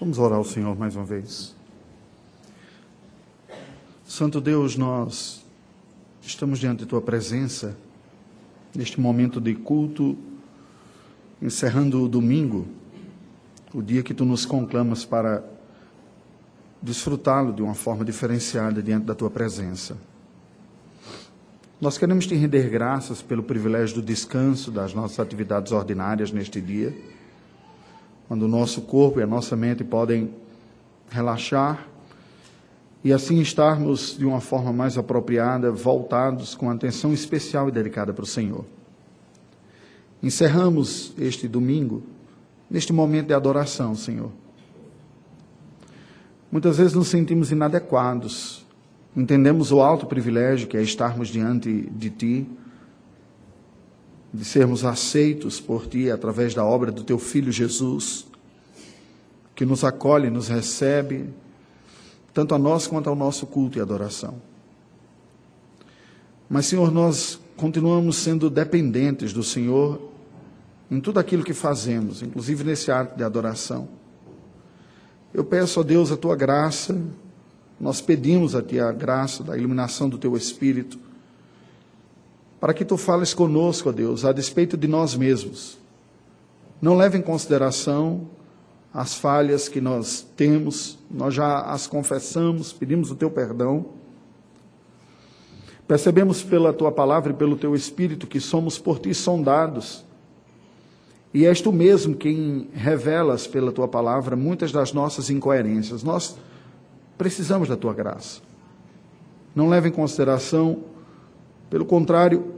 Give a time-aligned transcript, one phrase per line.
[0.00, 1.56] Vamos orar ao Senhor mais uma vez.
[4.06, 5.44] Santo Deus, nós
[6.22, 7.76] estamos diante de Tua presença,
[8.72, 10.16] neste momento de culto,
[11.42, 12.68] encerrando o domingo,
[13.74, 15.42] o dia que Tu nos conclamas para
[16.80, 19.96] desfrutá-lo de uma forma diferenciada diante da Tua presença.
[21.80, 26.96] Nós queremos te render graças pelo privilégio do descanso das nossas atividades ordinárias neste dia,
[28.28, 30.30] quando o nosso corpo e a nossa mente podem
[31.10, 31.88] relaxar
[33.02, 38.24] e assim estarmos de uma forma mais apropriada, voltados com atenção especial e dedicada para
[38.24, 38.64] o Senhor.
[40.22, 42.02] Encerramos este domingo
[42.70, 44.30] neste momento de adoração, Senhor.
[46.52, 48.66] Muitas vezes nos sentimos inadequados
[49.18, 52.46] Entendemos o alto privilégio que é estarmos diante de Ti,
[54.32, 58.26] de sermos aceitos por Ti através da obra do Teu Filho Jesus,
[59.54, 61.28] que nos acolhe, nos recebe,
[62.32, 64.40] tanto a nós quanto ao nosso culto e adoração.
[66.48, 70.10] Mas, Senhor, nós continuamos sendo dependentes do Senhor
[70.90, 73.88] em tudo aquilo que fazemos, inclusive nesse ato de adoração.
[75.34, 76.96] Eu peço a Deus a tua graça
[77.80, 80.98] nós pedimos a Ti a graça da iluminação do Teu Espírito,
[82.60, 85.78] para que Tu fales conosco, ó Deus, a despeito de nós mesmos.
[86.80, 88.28] Não leve em consideração
[88.92, 93.86] as falhas que nós temos, nós já as confessamos, pedimos o Teu perdão.
[95.86, 100.04] Percebemos pela Tua palavra e pelo Teu Espírito que somos por Ti sondados.
[101.32, 106.02] E és Tu mesmo quem revelas pela Tua palavra muitas das nossas incoerências.
[106.02, 106.36] Nós
[107.18, 108.40] precisamos da tua graça.
[109.54, 110.84] Não leva em consideração,
[111.70, 112.54] pelo contrário,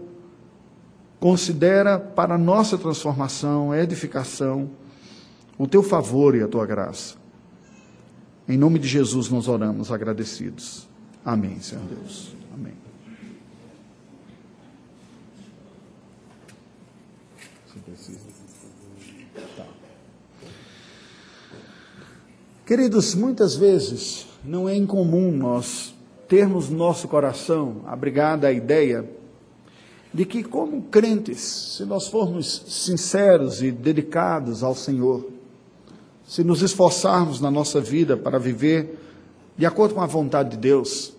[1.18, 4.70] considera para a nossa transformação, edificação,
[5.58, 7.16] o teu favor e a tua graça.
[8.48, 10.88] Em nome de Jesus nós oramos agradecidos.
[11.24, 12.34] Amém, Senhor Deus.
[12.54, 12.72] Amém.
[19.56, 19.66] Tá.
[22.64, 25.94] Queridos, muitas vezes não é incomum nós
[26.30, 29.04] termos no nosso coração abrigada a ideia
[30.14, 35.28] de que, como crentes, se nós formos sinceros e dedicados ao Senhor,
[36.24, 38.96] se nos esforçarmos na nossa vida para viver
[39.58, 41.12] de acordo com a vontade de Deus,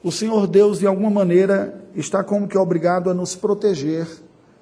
[0.00, 4.06] o Senhor Deus, de alguma maneira, está como que obrigado a nos proteger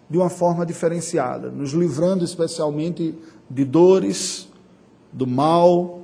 [0.09, 3.15] de uma forma diferenciada, nos livrando especialmente
[3.51, 4.49] de dores,
[5.13, 6.01] do mal,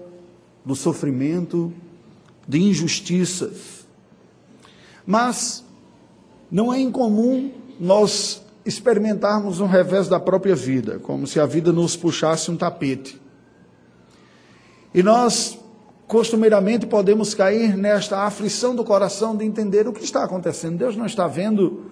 [0.62, 1.72] do sofrimento,
[2.50, 3.86] de injustiças.
[5.06, 5.64] Mas
[6.50, 11.96] não é incomum nós experimentarmos um revés da própria vida, como se a vida nos
[11.96, 13.20] puxasse um tapete.
[14.92, 15.58] E nós,
[16.08, 20.76] costumeiramente, podemos cair nesta aflição do coração de entender o que está acontecendo.
[20.76, 21.84] Deus não está vendo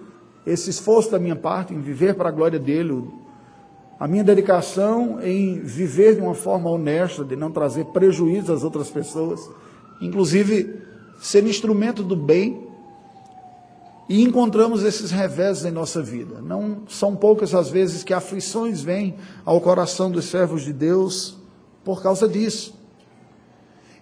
[0.45, 3.01] esse esforço da minha parte em viver para a glória dele,
[3.97, 8.89] a minha dedicação em viver de uma forma honesta, de não trazer prejuízo às outras
[8.89, 9.49] pessoas,
[10.01, 10.81] inclusive
[11.21, 12.67] ser instrumento do bem.
[14.07, 16.41] E encontramos esses revés em nossa vida.
[16.41, 19.15] Não são poucas as vezes que aflições vêm
[19.45, 21.37] ao coração dos servos de Deus
[21.83, 22.79] por causa disso.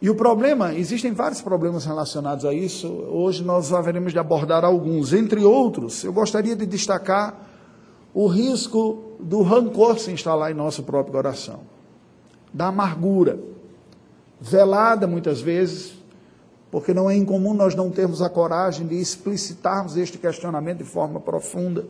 [0.02, 2.88] E o problema, existem vários problemas relacionados a isso.
[2.88, 5.12] Hoje nós haveremos de abordar alguns.
[5.12, 7.48] Entre outros, eu gostaria de destacar
[8.14, 11.62] o risco do rancor se instalar em nosso próprio coração,
[12.54, 13.40] da amargura,
[14.40, 15.94] velada muitas vezes,
[16.70, 21.20] porque não é incomum nós não termos a coragem de explicitarmos este questionamento de forma
[21.20, 21.86] profunda.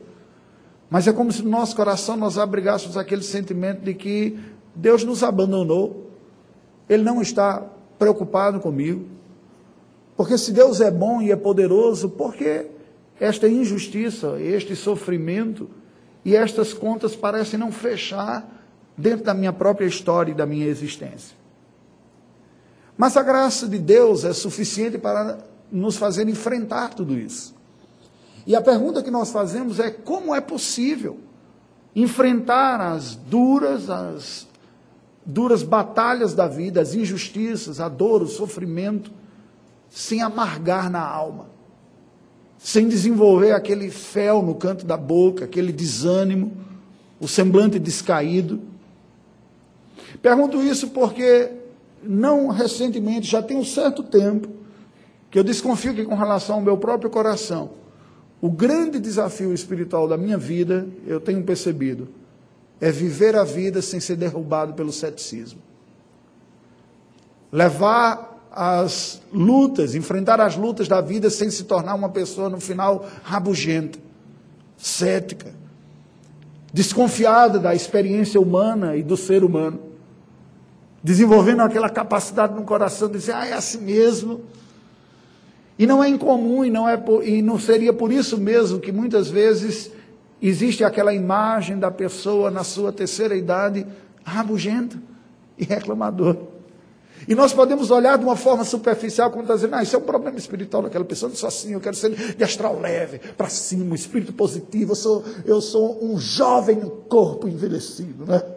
[0.89, 4.39] Mas é como se no nosso coração nós abrigássemos aquele sentimento de que
[4.75, 6.11] Deus nos abandonou,
[6.87, 7.65] Ele não está
[7.97, 9.05] preocupado comigo.
[10.15, 12.67] Porque se Deus é bom e é poderoso, por que
[13.19, 15.69] esta injustiça, este sofrimento,
[16.23, 18.45] e estas contas parecem não fechar
[18.97, 21.37] dentro da minha própria história e da minha existência.
[22.97, 25.37] Mas a graça de Deus é suficiente para
[25.71, 27.55] nos fazer enfrentar tudo isso.
[28.45, 31.19] E a pergunta que nós fazemos é: como é possível
[31.95, 34.47] enfrentar as duras, as
[35.25, 39.11] duras batalhas da vida, as injustiças, a dor, o sofrimento,
[39.89, 41.57] sem amargar na alma?
[42.57, 46.51] sem desenvolver aquele fel no canto da boca, aquele desânimo,
[47.19, 48.61] o semblante descaído.
[50.21, 51.51] Pergunto isso porque,
[52.03, 54.49] não recentemente, já tem um certo tempo,
[55.29, 57.71] que eu desconfio que, com relação ao meu próprio coração,
[58.39, 62.07] o grande desafio espiritual da minha vida, eu tenho percebido,
[62.79, 65.59] é viver a vida sem ser derrubado pelo ceticismo.
[67.51, 73.05] levar as lutas, enfrentar as lutas da vida sem se tornar uma pessoa no final
[73.23, 73.99] rabugenta,
[74.75, 75.53] cética,
[76.73, 79.79] desconfiada da experiência humana e do ser humano,
[81.07, 84.41] desenvolvendo aquela capacidade no coração de dizer, ah, é assim mesmo.
[85.79, 88.91] E não é incomum e não, é por, e não seria por isso mesmo que
[88.91, 89.89] muitas vezes
[90.41, 93.87] existe aquela imagem da pessoa na sua terceira idade
[94.21, 95.01] rabugenta
[95.57, 96.35] e reclamador.
[97.25, 100.01] E nós podemos olhar de uma forma superficial, quando está dizendo, ah, isso é um
[100.03, 103.95] problema espiritual daquela pessoa, eu sou assim, eu quero ser de astral leve, para cima,
[103.95, 108.56] espírito positivo, eu sou, eu sou um jovem corpo envelhecido, né?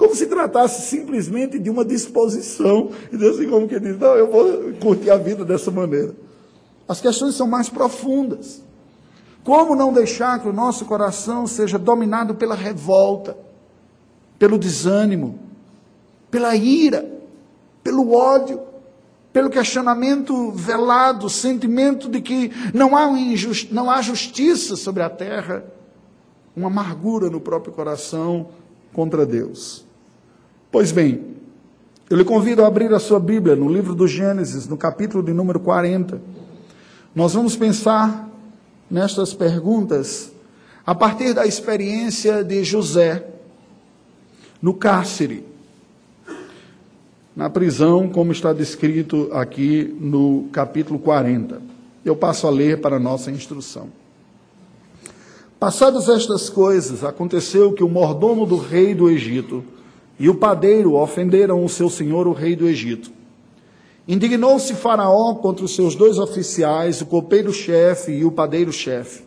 [0.00, 4.72] Como se tratasse simplesmente de uma disposição, e assim como que diz, não, eu vou
[4.80, 6.14] curtir a vida dessa maneira.
[6.88, 8.62] As questões são mais profundas.
[9.44, 13.36] Como não deixar que o nosso coração seja dominado pela revolta,
[14.38, 15.38] pelo desânimo,
[16.30, 17.06] pela ira,
[17.84, 18.58] pelo ódio,
[19.34, 23.06] pelo questionamento velado, sentimento de que não há,
[23.70, 25.62] não há justiça sobre a terra,
[26.56, 28.48] uma amargura no próprio coração
[28.94, 29.89] contra Deus.
[30.72, 31.20] Pois bem,
[32.08, 35.32] eu lhe convido a abrir a sua Bíblia no livro do Gênesis, no capítulo de
[35.32, 36.22] número 40.
[37.12, 38.30] Nós vamos pensar
[38.88, 40.30] nestas perguntas
[40.86, 43.26] a partir da experiência de José
[44.62, 45.44] no cárcere
[47.34, 51.60] na prisão, como está descrito aqui no capítulo 40.
[52.04, 53.88] Eu passo a ler para nossa instrução.
[55.58, 59.64] Passadas estas coisas, aconteceu que o mordomo do rei do Egito
[60.20, 63.10] e o padeiro ofenderam o seu senhor, o rei do Egito.
[64.06, 69.24] Indignou-se Faraó contra os seus dois oficiais, o copeiro-chefe e o padeiro-chefe,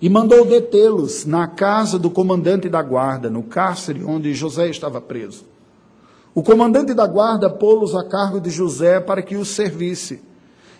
[0.00, 5.44] e mandou detê-los na casa do comandante da guarda, no cárcere onde José estava preso.
[6.32, 10.22] O comandante da guarda pô-los a cargo de José para que os servisse.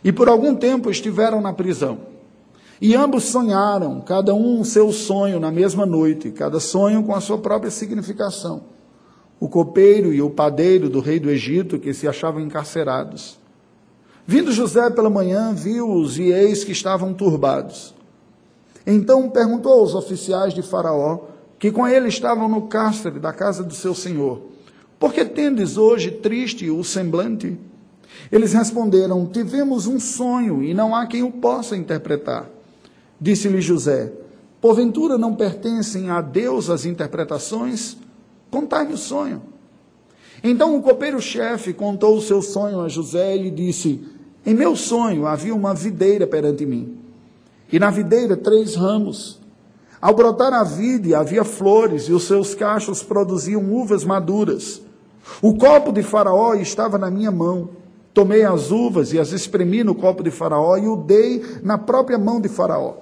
[0.05, 1.99] E por algum tempo estiveram na prisão.
[2.81, 7.39] E ambos sonharam, cada um seu sonho na mesma noite, cada sonho com a sua
[7.39, 8.62] própria significação.
[9.43, 13.41] O copeiro e o padeiro do rei do Egito, que se achavam encarcerados.
[14.25, 17.93] Vindo José pela manhã, viu-os e eis que estavam turbados.
[18.87, 21.23] Então perguntou aos oficiais de Faraó,
[21.59, 24.43] que com ele estavam no cárcere da casa do seu senhor:
[24.97, 27.59] por que tendes hoje triste o semblante?
[28.31, 32.49] Eles responderam: Tivemos um sonho e não há quem o possa interpretar.
[33.21, 34.12] Disse-lhe José:
[34.61, 37.97] Porventura não pertencem a Deus as interpretações?
[38.53, 39.41] Contai-me o sonho.
[40.45, 44.07] Então o copeiro-chefe contou o seu sonho a José e lhe disse:
[44.45, 46.99] Em meu sonho havia uma videira perante mim,
[47.73, 49.41] e na videira três ramos.
[50.03, 54.83] Ao brotar a vide havia flores, e os seus cachos produziam uvas maduras.
[55.41, 57.71] O copo de Faraó estava na minha mão.
[58.13, 62.19] Tomei as uvas e as espremi no copo de Faraó e o dei na própria
[62.19, 62.97] mão de Faraó.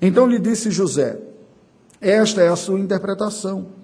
[0.00, 1.18] Então lhe disse José:
[2.00, 3.81] Esta é a sua interpretação.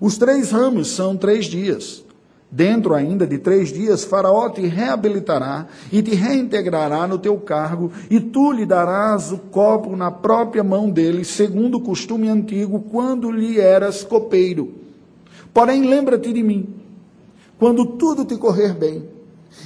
[0.00, 2.04] Os três ramos são três dias.
[2.50, 8.18] Dentro ainda de três dias, Faraó te reabilitará e te reintegrará no teu cargo, e
[8.18, 13.60] tu lhe darás o copo na própria mão dele, segundo o costume antigo, quando lhe
[13.60, 14.72] eras copeiro.
[15.52, 16.74] Porém, lembra-te de mim
[17.58, 19.04] quando tudo te correr bem.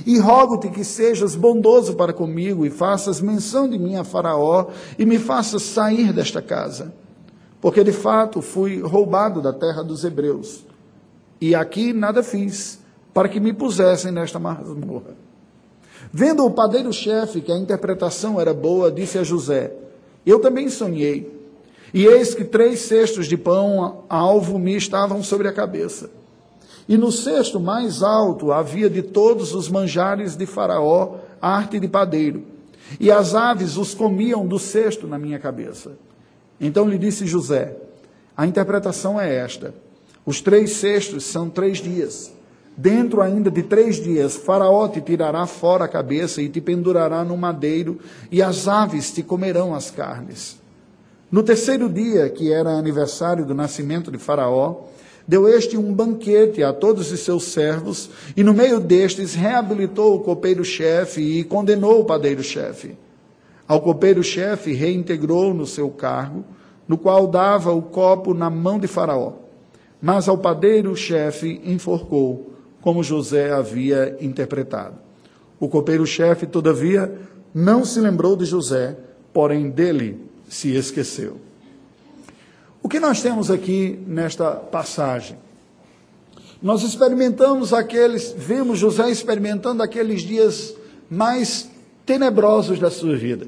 [0.07, 4.69] E rogo-te que sejas bondoso para comigo e faças menção de mim a Faraó
[4.99, 6.95] e me faças sair desta casa.
[7.63, 10.67] Porque de fato fui roubado da terra dos hebreus.
[11.41, 12.81] E aqui nada fiz
[13.15, 15.15] para que me pusessem nesta masmorra.
[16.13, 19.73] Vendo o padeiro-chefe que a interpretação era boa, disse a José:
[20.27, 21.41] Eu também sonhei.
[21.95, 26.11] E eis que três cestos de pão alvo me estavam sobre a cabeça.
[26.89, 32.43] E no cesto mais alto havia de todos os manjares de Faraó arte de padeiro.
[32.99, 35.93] E as aves os comiam do cesto na minha cabeça.
[36.63, 37.77] Então lhe disse José:
[38.37, 39.75] A interpretação é esta:
[40.25, 42.33] os três cestos são três dias.
[42.75, 47.37] Dentro ainda de três dias, Faraó te tirará fora a cabeça e te pendurará no
[47.37, 47.99] madeiro,
[48.31, 50.57] e as aves te comerão as carnes.
[51.31, 54.85] No terceiro dia, que era aniversário do nascimento de Faraó,
[55.27, 60.21] Deu este um banquete a todos os seus servos, e no meio destes reabilitou o
[60.21, 62.97] copeiro-chefe e condenou o padeiro-chefe.
[63.67, 66.45] Ao copeiro-chefe reintegrou no seu cargo,
[66.87, 69.35] no qual dava o copo na mão de Faraó.
[70.01, 74.97] Mas ao padeiro-chefe enforcou, como José havia interpretado.
[75.61, 77.13] O copeiro-chefe, todavia,
[77.55, 78.97] não se lembrou de José,
[79.33, 81.37] porém dele se esqueceu.
[82.83, 85.39] O que nós temos aqui nesta passagem?
[86.61, 90.75] Nós experimentamos aqueles, vemos José experimentando aqueles dias
[91.09, 91.71] mais
[92.05, 93.47] tenebrosos da sua vida.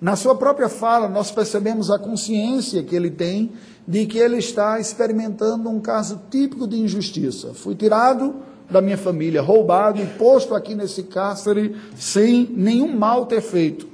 [0.00, 3.52] Na sua própria fala, nós percebemos a consciência que ele tem
[3.86, 7.54] de que ele está experimentando um caso típico de injustiça.
[7.54, 8.34] Fui tirado
[8.68, 13.86] da minha família, roubado e posto aqui nesse cárcere sem nenhum mal ter feito.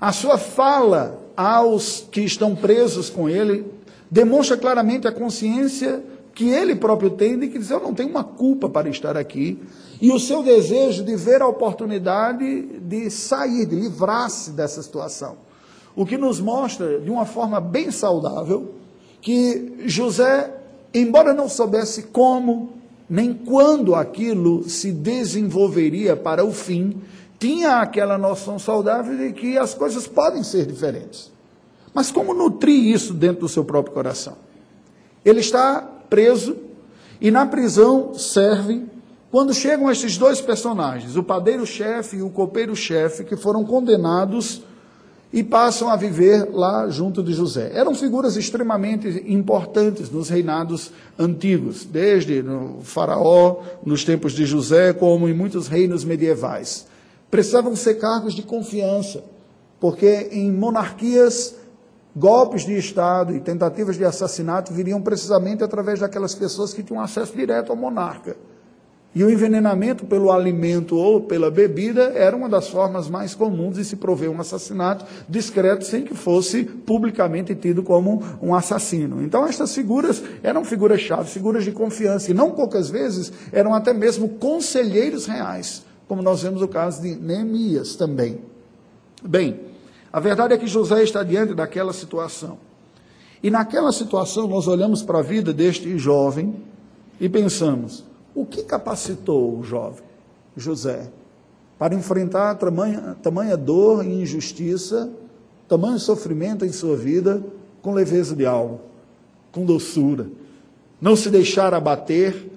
[0.00, 3.64] A sua fala aos que estão presos com ele
[4.10, 6.02] demonstra claramente a consciência
[6.34, 9.60] que ele próprio tem de que diz, eu não tenho uma culpa para estar aqui,
[10.00, 15.36] e o seu desejo de ver a oportunidade de sair, de livrar-se dessa situação.
[15.94, 18.74] O que nos mostra, de uma forma bem saudável,
[19.20, 20.54] que José,
[20.94, 22.70] embora não soubesse como,
[23.08, 27.02] nem quando aquilo se desenvolveria para o fim,
[27.38, 31.30] tinha aquela noção saudável de que as coisas podem ser diferentes.
[31.92, 34.36] Mas como nutrir isso dentro do seu próprio coração?
[35.24, 36.56] Ele está preso
[37.20, 38.84] e na prisão serve
[39.30, 44.62] quando chegam estes dois personagens, o padeiro-chefe e o copeiro-chefe, que foram condenados
[45.32, 47.70] e passam a viver lá junto de José.
[47.72, 55.28] Eram figuras extremamente importantes nos reinados antigos, desde no Faraó, nos tempos de José, como
[55.28, 56.86] em muitos reinos medievais.
[57.30, 59.22] Precisavam ser cargos de confiança,
[59.78, 61.54] porque em monarquias
[62.20, 67.34] golpes de Estado e tentativas de assassinato viriam precisamente através daquelas pessoas que tinham acesso
[67.34, 68.36] direto ao monarca.
[69.12, 73.84] E o envenenamento pelo alimento ou pela bebida era uma das formas mais comuns de
[73.84, 79.20] se prover um assassinato discreto sem que fosse publicamente tido como um assassino.
[79.22, 84.28] Então estas figuras eram figuras-chave, figuras de confiança, e não poucas vezes eram até mesmo
[84.28, 88.38] conselheiros reais, como nós vemos o caso de Neemias também.
[89.24, 89.69] Bem,
[90.12, 92.58] a verdade é que José está diante daquela situação.
[93.42, 96.62] E naquela situação nós olhamos para a vida deste jovem
[97.20, 100.04] e pensamos, o que capacitou o jovem
[100.56, 101.10] José
[101.78, 105.10] para enfrentar tamanha, tamanha dor e injustiça,
[105.66, 107.42] tamanho sofrimento em sua vida
[107.80, 108.78] com leveza de alma,
[109.50, 110.26] com doçura,
[111.00, 112.50] não se deixar abater,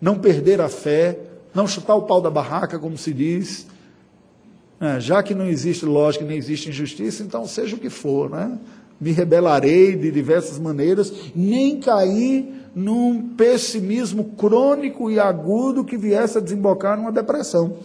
[0.00, 1.18] não perder a fé,
[1.54, 3.66] não chutar o pau da barraca, como se diz.
[4.80, 8.58] É, já que não existe lógica nem existe injustiça, então seja o que for, né?
[9.00, 16.40] me rebelarei de diversas maneiras, nem cair num pessimismo crônico e agudo que viesse a
[16.40, 17.78] desembocar numa depressão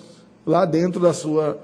[0.46, 1.58] lá dentro da sua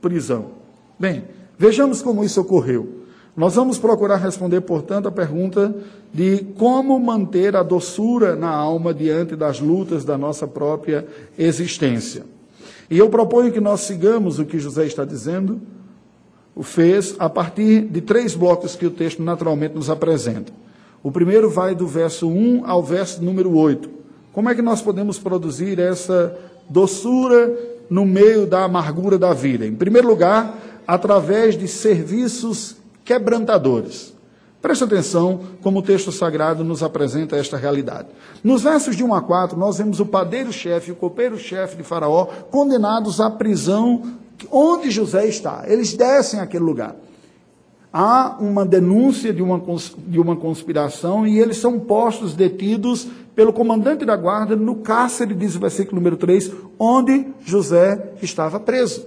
[0.00, 0.50] prisão.
[0.98, 1.24] Bem,
[1.58, 2.98] vejamos como isso ocorreu.
[3.36, 5.74] Nós vamos procurar responder, portanto, a pergunta
[6.12, 11.06] de como manter a doçura na alma diante das lutas da nossa própria
[11.38, 12.24] existência.
[12.90, 15.60] E eu proponho que nós sigamos o que José está dizendo,
[16.54, 20.52] o fez a partir de três blocos que o texto naturalmente nos apresenta.
[21.02, 23.88] O primeiro vai do verso 1 ao verso número 8.
[24.32, 26.36] Como é que nós podemos produzir essa
[26.68, 27.56] doçura
[27.88, 29.66] no meio da amargura da vida?
[29.66, 34.12] Em primeiro lugar, através de serviços quebrantadores.
[34.60, 38.08] Preste atenção como o texto sagrado nos apresenta esta realidade.
[38.42, 42.26] Nos versos de 1 a 4, nós vemos o padeiro-chefe e o copeiro-chefe de Faraó
[42.50, 44.02] condenados à prisão
[44.50, 45.64] onde José está.
[45.66, 46.96] Eles descem aquele lugar
[47.92, 49.60] há uma denúncia de uma,
[50.06, 55.54] de uma conspiração e eles são postos, detidos pelo comandante da guarda no cárcere, diz
[55.54, 59.06] o versículo número 3, onde José estava preso.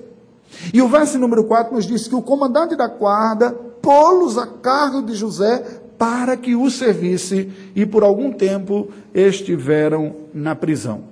[0.74, 5.02] E o verso número 4 nos diz que o comandante da guarda pô-los a cargo
[5.02, 11.04] de José para que o servisse e por algum tempo estiveram na prisão.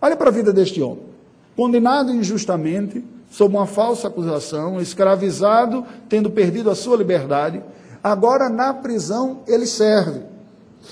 [0.00, 1.02] Olha para a vida deste homem.
[1.56, 7.62] Condenado injustamente, sob uma falsa acusação, escravizado, tendo perdido a sua liberdade,
[8.02, 10.20] agora na prisão ele serve.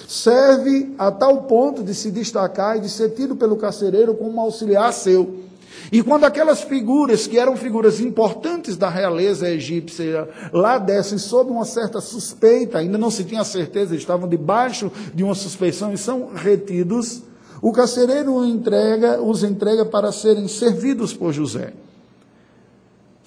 [0.07, 4.41] Serve a tal ponto de se destacar e de ser tido pelo carcereiro como um
[4.41, 5.48] auxiliar seu.
[5.91, 11.65] E quando aquelas figuras, que eram figuras importantes da realeza egípcia, lá descem sob uma
[11.65, 17.23] certa suspeita, ainda não se tinha certeza, estavam debaixo de uma suspeição e são retidos,
[17.63, 21.73] o carcereiro entrega, os entrega para serem servidos por José.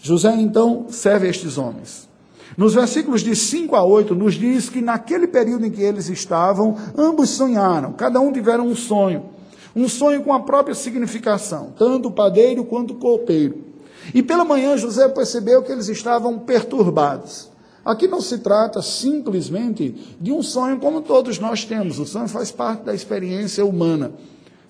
[0.02, 2.10] José então serve estes homens.
[2.58, 6.76] Nos versículos de 5 a 8, nos diz que naquele período em que eles estavam,
[6.98, 9.31] ambos sonharam, cada um tiveram um sonho.
[9.76, 13.64] Um sonho com a própria significação, tanto o padeiro quanto o copeiro.
[14.14, 17.50] E pela manhã José percebeu que eles estavam perturbados.
[17.84, 21.98] Aqui não se trata simplesmente de um sonho como todos nós temos.
[21.98, 24.12] O sonho faz parte da experiência humana.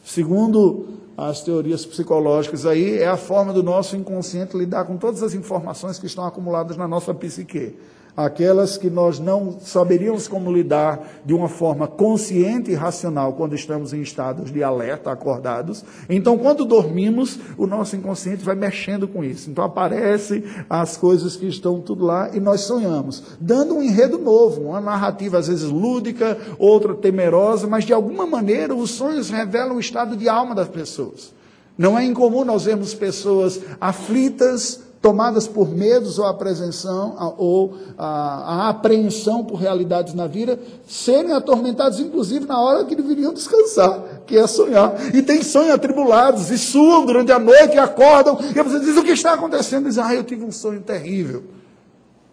[0.04, 0.86] Segundo
[1.18, 6.00] as teorias psicológicas aí, é a forma do nosso inconsciente lidar com todas as informações
[6.00, 7.76] que estão acumuladas na nossa psique.
[8.16, 13.94] Aquelas que nós não saberíamos como lidar de uma forma consciente e racional quando estamos
[13.94, 15.84] em estados de alerta, acordados.
[16.10, 19.50] Então, quando dormimos, o nosso inconsciente vai mexendo com isso.
[19.50, 24.62] Então, aparecem as coisas que estão tudo lá e nós sonhamos, dando um enredo novo,
[24.62, 29.80] uma narrativa às vezes lúdica, outra temerosa, mas de alguma maneira os sonhos revelam o
[29.80, 31.34] estado de alma das pessoas.
[31.78, 38.70] Não é incomum nós vermos pessoas aflitas, tomadas por medos ou apreensão, ou a, a,
[38.70, 44.46] apreensão por realidades na vida, serem atormentados, inclusive, na hora que deveriam descansar, que é
[44.46, 44.94] sonhar.
[45.16, 49.04] E tem sonhos atribulados, e suam durante a noite, e acordam, e você diz, o
[49.04, 49.86] que está acontecendo?
[49.86, 51.44] Diz, ah, eu tive um sonho terrível.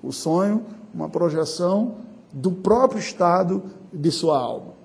[0.02, 1.94] O sonho, uma projeção
[2.30, 4.78] do próprio estado de sua alma.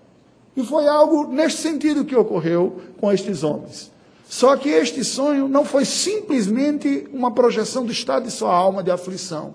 [0.55, 3.92] E foi algo neste sentido que ocorreu com estes homens.
[4.33, 8.89] Só que este sonho não foi simplesmente uma projeção do estado de sua alma de
[8.89, 9.53] aflição.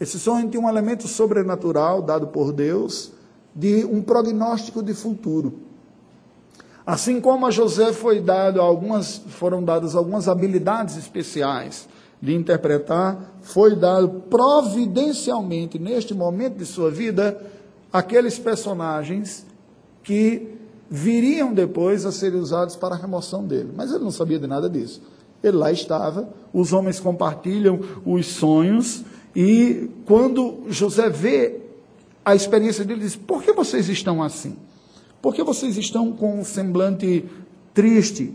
[0.00, 3.12] Esse sonho tinha um elemento sobrenatural dado por Deus
[3.54, 5.60] de um prognóstico de futuro.
[6.86, 11.86] Assim como a José foi dado algumas, foram dadas algumas habilidades especiais
[12.22, 17.38] de interpretar, foi dado providencialmente neste momento de sua vida
[17.92, 19.44] aqueles personagens
[20.02, 20.58] que
[20.90, 23.70] viriam depois a serem usados para a remoção dele.
[23.76, 25.00] Mas ele não sabia de nada disso.
[25.42, 29.04] Ele lá estava, os homens compartilham os sonhos,
[29.34, 31.60] e quando José vê
[32.24, 34.56] a experiência dele, diz: Por que vocês estão assim?
[35.22, 37.24] Por que vocês estão com um semblante
[37.72, 38.34] triste?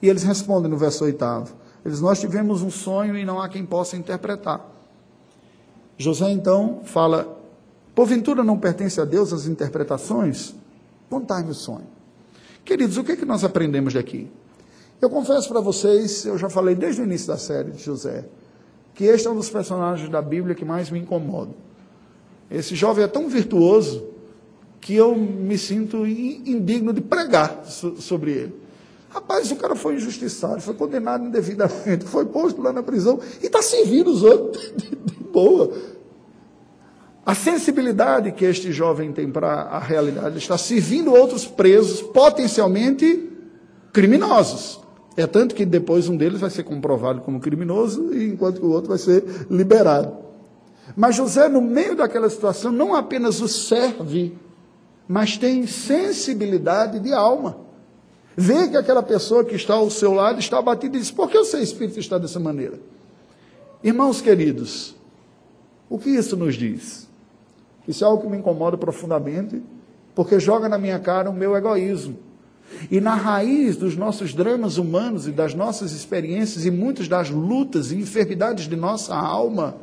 [0.00, 3.64] E eles respondem no verso oitavo: Eles, nós tivemos um sonho e não há quem
[3.64, 4.66] possa interpretar.
[5.96, 7.38] José então fala:
[7.94, 10.54] Porventura não pertence a Deus as interpretações?
[11.12, 11.86] Contai-me o sonho.
[12.64, 14.30] Queridos, o que, é que nós aprendemos daqui?
[14.98, 18.24] Eu confesso para vocês, eu já falei desde o início da série de José,
[18.94, 21.52] que este é um dos personagens da Bíblia que mais me incomoda.
[22.50, 24.06] Esse jovem é tão virtuoso
[24.80, 28.54] que eu me sinto indigno de pregar sobre ele.
[29.10, 33.60] Rapaz, o cara foi injustiçado, foi condenado indevidamente, foi posto lá na prisão e está
[33.60, 35.74] servindo os outros de boa.
[37.24, 43.30] A sensibilidade que este jovem tem para a realidade, ele está servindo outros presos potencialmente
[43.92, 44.80] criminosos.
[45.16, 48.88] É tanto que depois um deles vai ser comprovado como criminoso, enquanto que o outro
[48.88, 50.16] vai ser liberado.
[50.96, 54.36] Mas José, no meio daquela situação, não apenas o serve,
[55.06, 57.58] mas tem sensibilidade de alma.
[58.36, 61.36] Vê que aquela pessoa que está ao seu lado está abatida e diz: Por que
[61.38, 62.80] o seu espírito está dessa maneira?
[63.84, 64.94] Irmãos queridos,
[65.88, 67.06] o que isso nos diz?
[67.86, 69.62] Isso é algo que me incomoda profundamente,
[70.14, 72.16] porque joga na minha cara o meu egoísmo.
[72.90, 77.92] E na raiz dos nossos dramas humanos e das nossas experiências e muitas das lutas
[77.92, 79.76] e enfermidades de nossa alma,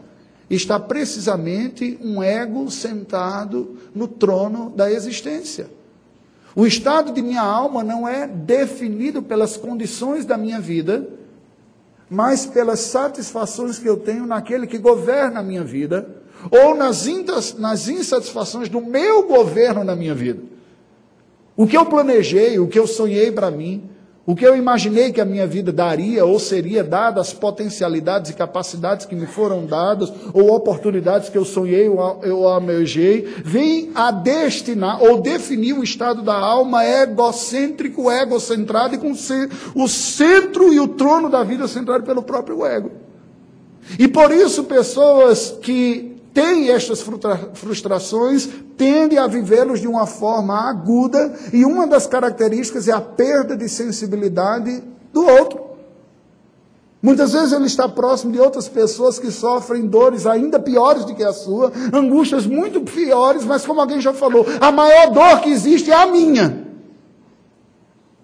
[0.50, 5.70] está precisamente um ego sentado no trono da existência.
[6.56, 11.08] O estado de minha alma não é definido pelas condições da minha vida,
[12.10, 16.10] mas pelas satisfações que eu tenho naquele que governa a minha vida
[16.52, 17.06] ou nas,
[17.58, 20.41] nas insatisfações do meu governo na minha vida.
[21.56, 23.89] O que eu planejei, o que eu sonhei para mim,
[24.30, 28.36] o que eu imaginei que a minha vida daria ou seria dada, as potencialidades e
[28.36, 34.12] capacidades que me foram dadas, ou oportunidades que eu sonhei ou eu almejei, vem a
[34.12, 39.13] destinar ou definir o estado da alma egocêntrico, egocentrado e com
[39.73, 42.91] o centro e o trono da vida centrado pelo próprio ego.
[43.97, 47.04] E por isso, pessoas que tem estas
[47.54, 53.58] frustrações, tende a vivê-los de uma forma aguda, e uma das características é a perda
[53.58, 55.70] de sensibilidade do outro.
[57.02, 61.24] Muitas vezes ele está próximo de outras pessoas que sofrem dores ainda piores do que
[61.24, 65.89] a sua, angústias muito piores, mas como alguém já falou, a maior dor que existe
[65.89, 66.68] é a minha.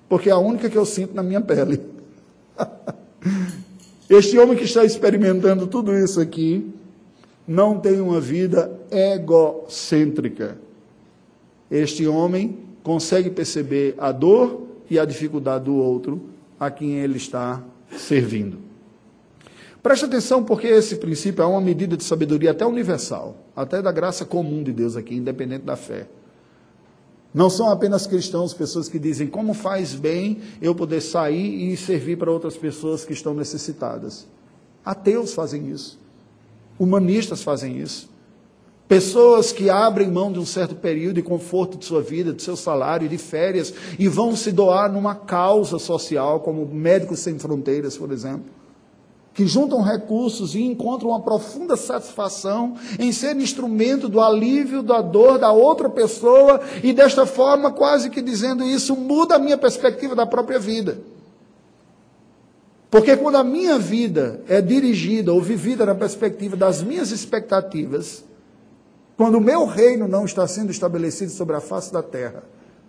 [0.10, 1.82] Porque é a única que eu sinto na minha pele.
[4.08, 6.72] Este homem que está experimentando tudo isso aqui,
[7.48, 10.58] não tem uma vida egocêntrica.
[11.70, 16.22] Este homem consegue perceber a dor e a dificuldade do outro
[16.60, 17.64] a quem ele está
[17.98, 18.58] servindo.
[19.82, 24.26] Preste atenção, porque esse princípio é uma medida de sabedoria até universal, até da graça
[24.26, 26.08] comum de Deus aqui, independente da fé.
[27.32, 32.18] Não são apenas cristãos, pessoas que dizem como faz bem eu poder sair e servir
[32.18, 34.26] para outras pessoas que estão necessitadas.
[34.84, 36.00] Ateus fazem isso.
[36.78, 38.14] Humanistas fazem isso.
[38.88, 42.56] Pessoas que abrem mão de um certo período de conforto de sua vida, de seu
[42.56, 48.12] salário, de férias, e vão se doar numa causa social, como Médicos Sem Fronteiras, por
[48.12, 48.46] exemplo.
[49.34, 55.38] que juntam recursos e encontram uma profunda satisfação em ser instrumento do alívio da dor
[55.38, 60.26] da outra pessoa e desta forma, quase que dizendo isso, muda a minha perspectiva da
[60.26, 61.00] própria vida.
[62.96, 68.24] Porque quando a minha vida é dirigida ou vivida na perspectiva das minhas expectativas,
[69.18, 72.44] quando o meu reino não está sendo estabelecido sobre a face da terra,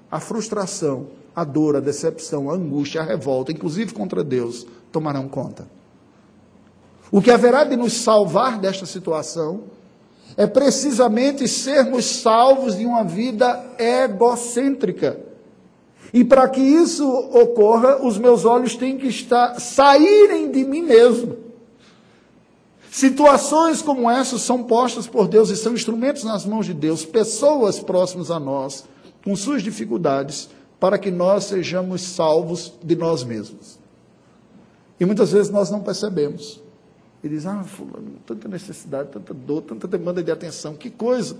[0.09, 5.66] a frustração, a dor, a decepção, a angústia, a revolta, inclusive contra Deus, tomarão conta.
[7.11, 9.64] O que haverá de nos salvar desta situação
[10.37, 15.25] é precisamente sermos salvos de uma vida egocêntrica.
[16.12, 21.37] E para que isso ocorra, os meus olhos têm que estar saírem de mim mesmo.
[22.90, 27.79] Situações como essas são postas por Deus e são instrumentos nas mãos de Deus, pessoas
[27.79, 28.85] próximas a nós,
[29.23, 30.49] com suas dificuldades,
[30.81, 33.79] para que nós sejamos salvos de nós mesmos.
[34.99, 36.62] E muitas vezes nós não percebemos.
[37.23, 41.37] E diz, ah, fulano, tanta necessidade, tanta dor, tanta demanda de atenção, que coisa.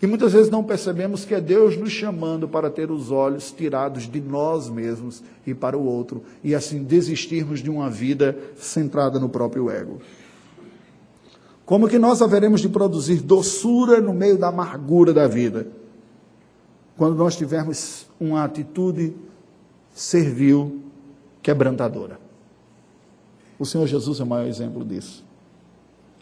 [0.00, 4.10] E muitas vezes não percebemos que é Deus nos chamando para ter os olhos tirados
[4.10, 9.28] de nós mesmos e para o outro, e assim desistirmos de uma vida centrada no
[9.28, 10.00] próprio ego.
[11.64, 15.66] Como que nós haveremos de produzir doçura no meio da amargura da vida?
[16.96, 19.14] Quando nós tivermos uma atitude
[19.92, 20.82] servil,
[21.42, 22.20] quebrantadora.
[23.58, 25.24] O Senhor Jesus é o maior exemplo disso.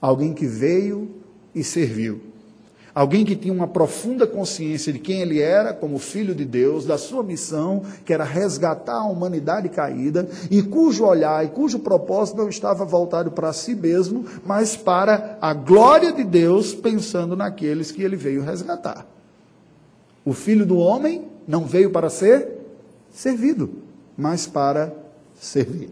[0.01, 1.11] Alguém que veio
[1.55, 2.21] e serviu.
[2.95, 6.97] Alguém que tinha uma profunda consciência de quem ele era como filho de Deus, da
[6.97, 12.49] sua missão, que era resgatar a humanidade caída, e cujo olhar e cujo propósito não
[12.49, 18.15] estava voltado para si mesmo, mas para a glória de Deus, pensando naqueles que ele
[18.15, 19.05] veio resgatar.
[20.25, 22.49] O filho do homem não veio para ser
[23.13, 23.71] servido,
[24.17, 24.95] mas para
[25.35, 25.91] servir.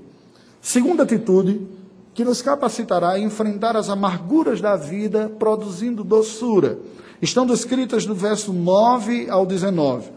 [0.61, 1.67] Segunda atitude,
[2.14, 6.79] que nos capacitará a enfrentar as amarguras da vida, produzindo doçura.
[7.20, 10.11] Estão descritas no verso 9 ao 19.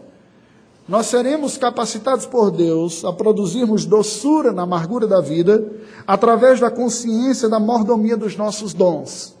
[0.88, 5.64] Nós seremos capacitados por Deus a produzirmos doçura na amargura da vida,
[6.06, 9.34] através da consciência da mordomia dos nossos dons.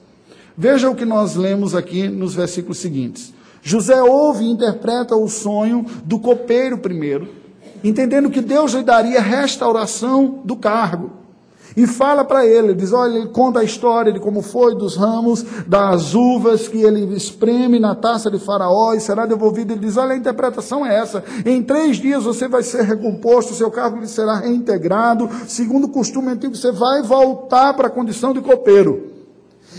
[0.56, 3.32] Veja o que nós lemos aqui nos versículos seguintes.
[3.62, 7.46] José ouve e interpreta o sonho do copeiro primeiro
[7.82, 11.25] entendendo que Deus lhe daria restauração do cargo.
[11.74, 15.44] E fala para ele, diz, olha, ele conta a história de como foi dos ramos,
[15.66, 19.72] das uvas que ele espreme na taça de faraó e será devolvido.
[19.72, 21.24] Ele diz, olha, a interpretação é essa.
[21.44, 25.28] Em três dias você vai ser recomposto, seu cargo lhe será reintegrado.
[25.48, 29.12] Segundo o costume antigo, você vai voltar para a condição de copeiro.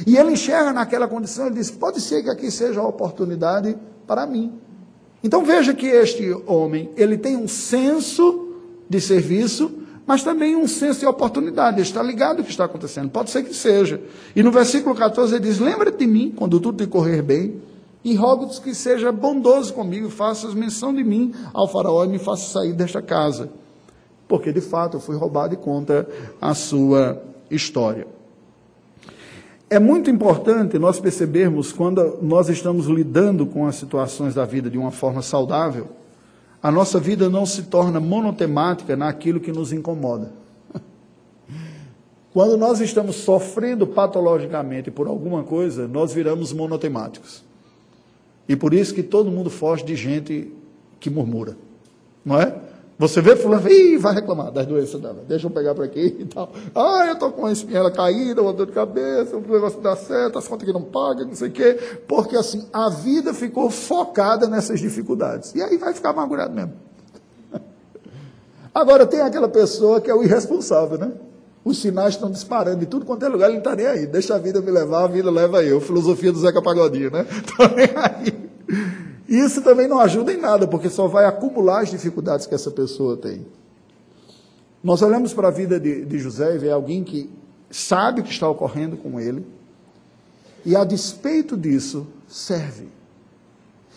[0.05, 4.27] E ele enxerga naquela condição, ele diz, pode ser que aqui seja a oportunidade para
[4.27, 4.53] mim.
[5.23, 8.49] Então veja que este homem, ele tem um senso
[8.87, 9.71] de serviço,
[10.07, 11.81] mas também um senso de oportunidade.
[11.81, 13.09] Está ligado o que está acontecendo.
[13.09, 14.01] Pode ser que seja.
[14.33, 17.61] E no versículo 14 ele diz: Lembra-te de mim quando tudo te correr bem,
[18.05, 22.49] e rogo-te que seja bondoso comigo, faças menção de mim ao faraó e me faça
[22.49, 23.49] sair desta casa.
[24.29, 26.07] Porque de fato eu fui roubado e conta
[26.39, 28.07] a sua história.
[29.69, 34.77] É muito importante nós percebermos quando nós estamos lidando com as situações da vida de
[34.77, 35.89] uma forma saudável,
[36.61, 40.31] a nossa vida não se torna monotemática naquilo que nos incomoda.
[42.33, 47.43] Quando nós estamos sofrendo patologicamente por alguma coisa, nós viramos monotemáticos.
[48.47, 50.51] E por isso que todo mundo foge de gente
[50.99, 51.57] que murmura.
[52.23, 52.55] Não é?
[52.99, 55.23] Você vê fulano, ih, vai reclamar das doenças dela.
[55.27, 56.51] Deixa eu pegar para aqui e tal.
[56.73, 60.39] Ah, eu estou com uma espinha caída, uma dor de cabeça, um negócio dá certo,
[60.39, 61.77] as contas que não pagam, não sei o quê.
[62.07, 65.53] Porque assim, a vida ficou focada nessas dificuldades.
[65.53, 66.73] E aí vai ficar amargurado mesmo.
[68.73, 71.11] Agora tem aquela pessoa que é o irresponsável, né?
[71.63, 74.07] Os sinais estão disparando de tudo quanto é lugar, ele não está nem aí.
[74.07, 75.79] Deixa a vida me levar, a vida leva eu.
[75.79, 77.27] Filosofia do Zeca Pagodinho, né?
[77.29, 79.06] Está nem aí.
[79.27, 83.17] Isso também não ajuda em nada, porque só vai acumular as dificuldades que essa pessoa
[83.17, 83.45] tem.
[84.83, 87.29] Nós olhamos para a vida de, de José e vê alguém que
[87.69, 89.45] sabe o que está ocorrendo com ele,
[90.65, 92.87] e a despeito disso, serve.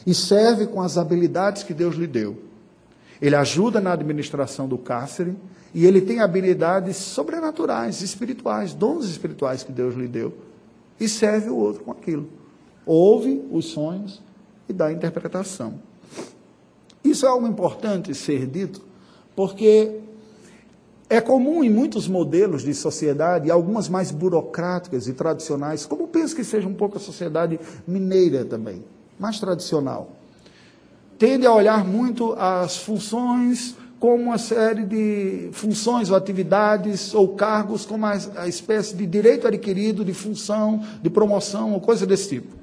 [0.07, 2.39] E serve com as habilidades que Deus lhe deu.
[3.21, 5.37] Ele ajuda na administração do cárcere
[5.75, 10.33] e ele tem habilidades sobrenaturais, espirituais, dons espirituais que Deus lhe deu.
[10.99, 12.29] E serve o outro com aquilo.
[12.87, 14.23] Ouve os sonhos,
[14.71, 15.75] e da interpretação.
[17.05, 18.83] Isso é algo importante ser dito,
[19.35, 20.01] porque
[21.09, 26.45] é comum em muitos modelos de sociedade, algumas mais burocráticas e tradicionais, como penso que
[26.45, 28.85] seja um pouco a sociedade mineira também,
[29.19, 30.13] mais tradicional.
[31.19, 37.85] Tende a olhar muito as funções como uma série de funções ou atividades ou cargos,
[37.85, 42.60] como a, espécie de direito adquirido, de função, de promoção ou coisa desse tipo.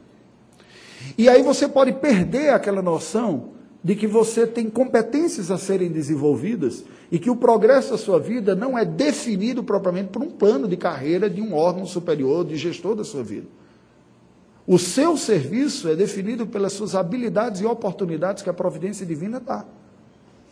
[1.18, 3.52] E aí você pode perder aquela noção
[3.84, 8.56] de que você tem competências a serem desenvolvidas e que o progresso da sua vida
[8.56, 12.96] não é definido propriamente por um plano de carreira de um órgão superior, de gestor
[12.96, 13.48] da sua vida.
[14.68, 19.66] O seu serviço é definido pelas suas habilidades e oportunidades que a providência divina dá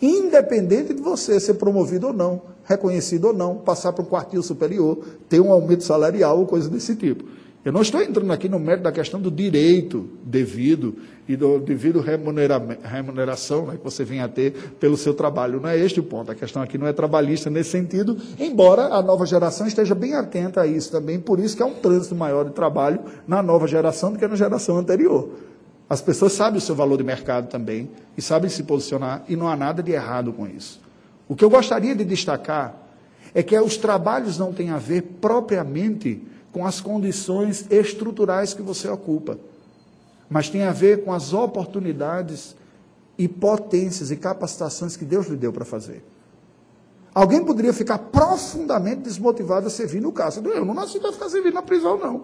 [0.01, 4.97] independente de você ser promovido ou não, reconhecido ou não, passar para um quartil superior,
[5.29, 7.25] ter um aumento salarial ou coisa desse tipo.
[7.65, 10.97] Eu não estou entrando aqui no mérito da questão do direito devido
[11.27, 15.59] e do devido remunera, remuneração né, que você vem a ter pelo seu trabalho.
[15.59, 16.31] Não é este o ponto.
[16.31, 20.61] A questão aqui não é trabalhista nesse sentido, embora a nova geração esteja bem atenta
[20.61, 21.19] a isso também.
[21.19, 24.35] Por isso que há um trânsito maior de trabalho na nova geração do que na
[24.35, 25.31] geração anterior.
[25.89, 29.47] As pessoas sabem o seu valor de mercado também e sabem se posicionar e não
[29.47, 30.79] há nada de errado com isso.
[31.27, 32.75] O que eu gostaria de destacar
[33.33, 36.21] é que os trabalhos não têm a ver propriamente
[36.55, 39.37] com as condições estruturais que você ocupa,
[40.29, 42.55] mas tem a ver com as oportunidades
[43.17, 46.01] e potências e capacitações que Deus lhe deu para fazer.
[47.13, 50.41] Alguém poderia ficar profundamente desmotivado a servir no caso.
[50.45, 52.23] Eu não nasci para ficar servindo na prisão, não.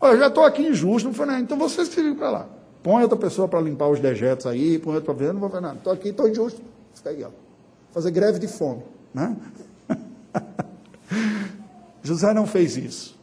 [0.00, 1.40] Eu já estou aqui injusto, não foi nada.
[1.40, 2.48] Então você se para lá.
[2.82, 5.76] Põe outra pessoa para limpar os dejetos aí, põe outra ver, não vou fazer nada.
[5.76, 6.62] Estou aqui, estou injusto.
[6.94, 7.28] Fica aí, ó.
[7.92, 8.82] Fazer greve de fome.
[9.12, 9.36] Né?
[12.02, 13.15] José não fez isso.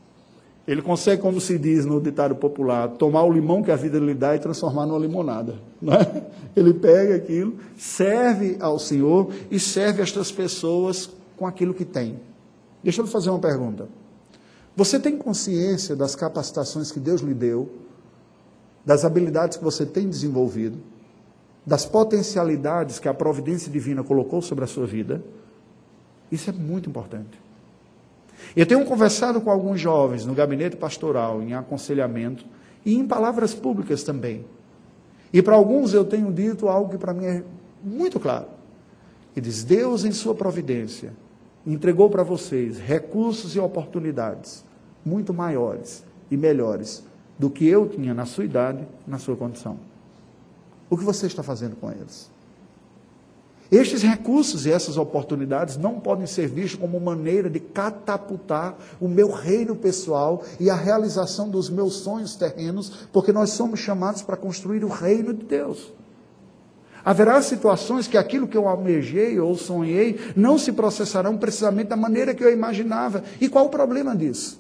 [0.66, 4.14] Ele consegue, como se diz no ditado popular, tomar o limão que a vida lhe
[4.14, 5.56] dá e transformar numa limonada.
[5.82, 6.24] Né?
[6.56, 12.20] Ele pega aquilo, serve ao Senhor e serve estas pessoas com aquilo que tem.
[12.82, 13.90] Deixa eu fazer uma pergunta.
[14.76, 17.70] Você tem consciência das capacitações que Deus lhe deu
[18.86, 20.78] das habilidades que você tem desenvolvido,
[21.66, 25.24] das potencialidades que a providência divina colocou sobre a sua vida.
[26.32, 27.43] Isso é muito importante.
[28.56, 32.46] Eu tenho conversado com alguns jovens no gabinete pastoral, em aconselhamento
[32.86, 34.46] e em palavras públicas também.
[35.32, 37.44] E para alguns eu tenho dito algo que para mim é
[37.84, 38.48] muito claro.
[39.36, 41.14] E diz: Deus, em Sua providência,
[41.66, 44.64] entregou para vocês recursos e oportunidades
[45.06, 47.04] muito maiores e melhores
[47.38, 49.78] do que eu tinha na sua idade, na sua condição.
[50.90, 52.32] O que você está fazendo com eles?
[53.74, 59.32] Estes recursos e essas oportunidades não podem ser vistos como maneira de catapultar o meu
[59.32, 64.84] reino pessoal e a realização dos meus sonhos terrenos, porque nós somos chamados para construir
[64.84, 65.92] o reino de Deus.
[67.04, 72.36] Haverá situações que aquilo que eu almejei ou sonhei não se processarão precisamente da maneira
[72.36, 73.24] que eu imaginava.
[73.42, 74.60] E qual o problema disso?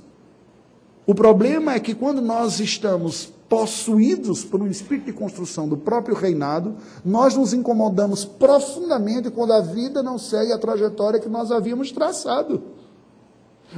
[1.05, 6.15] O problema é que quando nós estamos possuídos por um espírito de construção do próprio
[6.15, 11.91] reinado, nós nos incomodamos profundamente quando a vida não segue a trajetória que nós havíamos
[11.91, 12.61] traçado.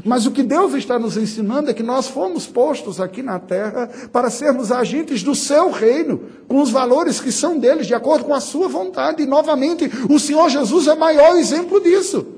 [0.04, 3.90] Mas o que Deus está nos ensinando é que nós fomos postos aqui na terra
[4.12, 8.34] para sermos agentes do seu reino, com os valores que são deles, de acordo com
[8.34, 9.24] a sua vontade.
[9.24, 12.35] E novamente, o Senhor Jesus é maior exemplo disso.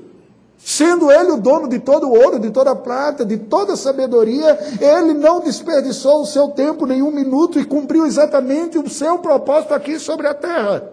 [0.58, 3.76] Sendo ele o dono de todo o ouro, de toda a prata, de toda a
[3.76, 9.72] sabedoria, ele não desperdiçou o seu tempo nenhum minuto e cumpriu exatamente o seu propósito
[9.72, 10.90] aqui sobre a terra.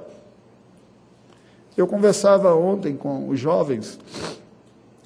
[1.76, 4.00] Eu conversava ontem com os jovens,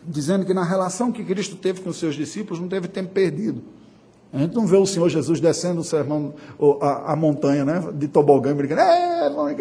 [0.04, 3.63] dizendo que na relação que Cristo teve com os seus discípulos, não teve tempo perdido.
[4.32, 6.34] A gente não vê o Senhor Jesus descendo o sermão,
[6.82, 9.56] a, a montanha, né, de tobogã, brincando, é, vamos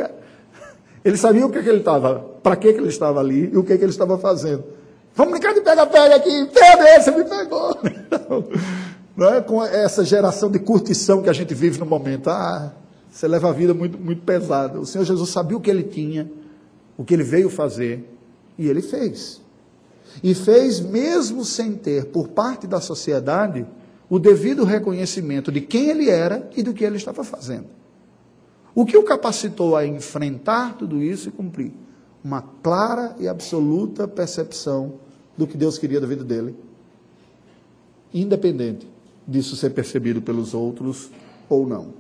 [1.03, 3.63] Ele sabia o que, que ele estava, para que, que ele estava ali e o
[3.63, 4.78] que, que ele estava fazendo.
[5.19, 6.47] Vamos brincar de pega-pega aqui.
[6.47, 7.77] Pega, você me pegou.
[9.17, 12.31] Não é com essa geração de curtição que a gente vive no momento.
[12.31, 12.73] Ah,
[13.11, 14.79] você leva a vida muito, muito pesada.
[14.79, 16.31] O Senhor Jesus sabia o que ele tinha,
[16.97, 18.09] o que ele veio fazer,
[18.57, 19.41] e ele fez.
[20.23, 23.67] E fez mesmo sem ter, por parte da sociedade,
[24.09, 27.67] o devido reconhecimento de quem ele era e do que ele estava fazendo.
[28.73, 31.73] O que o capacitou a enfrentar tudo isso e cumprir?
[32.23, 35.08] Uma clara e absoluta percepção
[35.38, 36.55] do que Deus queria da vida dele,
[38.12, 38.87] independente
[39.27, 41.11] disso ser percebido pelos outros
[41.48, 41.94] ou não.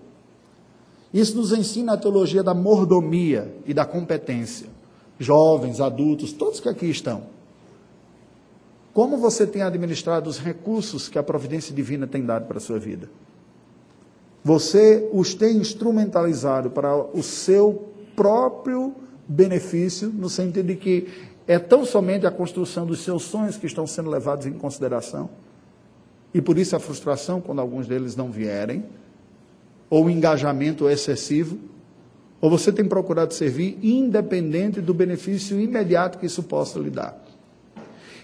[1.14, 4.66] Isso nos ensina a teologia da mordomia e da competência.
[5.18, 7.22] Jovens, adultos, todos que aqui estão.
[8.92, 12.78] Como você tem administrado os recursos que a providência divina tem dado para a sua
[12.78, 13.08] vida?
[14.42, 18.94] Você os tem instrumentalizado para o seu próprio
[19.26, 21.08] benefício, no sentido de que
[21.48, 25.30] é tão somente a construção dos seus sonhos que estão sendo levados em consideração.
[26.32, 28.84] E por isso a frustração quando alguns deles não vierem,
[29.88, 31.58] ou o engajamento excessivo,
[32.40, 37.20] Ou você tem procurado servir independente do benefício imediato que isso possa lhe dar?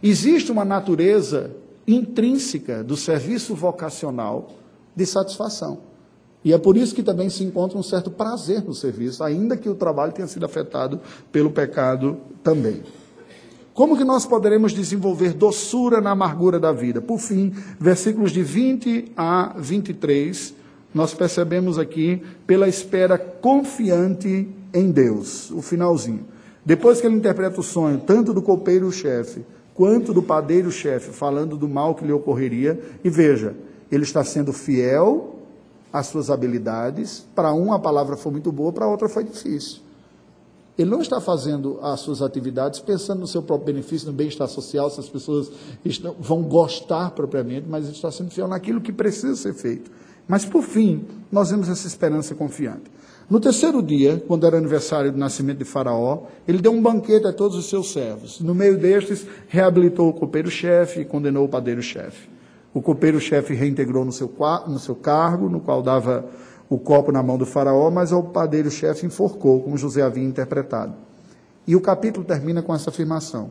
[0.03, 1.51] Existe uma natureza
[1.87, 4.53] intrínseca do serviço vocacional
[4.95, 5.79] de satisfação.
[6.45, 9.69] E é por isso que também se encontra um certo prazer no serviço, ainda que
[9.69, 11.01] o trabalho tenha sido afetado
[11.33, 12.83] pelo pecado também.
[13.75, 17.01] Como que nós poderemos desenvolver doçura na amargura da vida?
[17.01, 20.55] Por fim, versículos de 20 a 23,
[20.95, 26.25] nós percebemos aqui pela espera confiante em Deus, o finalzinho.
[26.65, 31.97] Depois que ele interpreta o sonho, tanto do copeiro-chefe quanto do padeiro-chefe, falando do mal
[31.97, 33.57] que lhe ocorreria, e veja,
[33.91, 35.35] ele está sendo fiel
[35.93, 37.27] às suas habilidades.
[37.35, 39.81] Para um a palavra foi muito boa, para outra foi difícil.
[40.77, 44.91] Ele não está fazendo as suas atividades pensando no seu próprio benefício, no bem-estar social,
[44.91, 45.51] se as pessoas
[45.85, 49.91] estão, vão gostar propriamente, mas ele está sendo fiel naquilo que precisa ser feito.
[50.27, 52.91] Mas, por fim, nós vemos essa esperança confiante.
[53.29, 57.33] No terceiro dia, quando era aniversário do nascimento de Faraó, ele deu um banquete a
[57.33, 58.41] todos os seus servos.
[58.41, 62.29] No meio destes, reabilitou o copeiro-chefe e condenou o padeiro-chefe.
[62.73, 64.31] O copeiro-chefe reintegrou no seu,
[64.67, 66.27] no seu cargo, no qual dava
[66.69, 70.95] o copo na mão do faraó, mas o padeiro-chefe enforcou, como José havia interpretado.
[71.67, 73.51] E o capítulo termina com essa afirmação.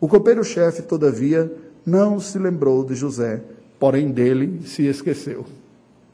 [0.00, 1.52] O copeiro-chefe, todavia,
[1.86, 3.42] não se lembrou de José,
[3.78, 5.44] porém dele se esqueceu.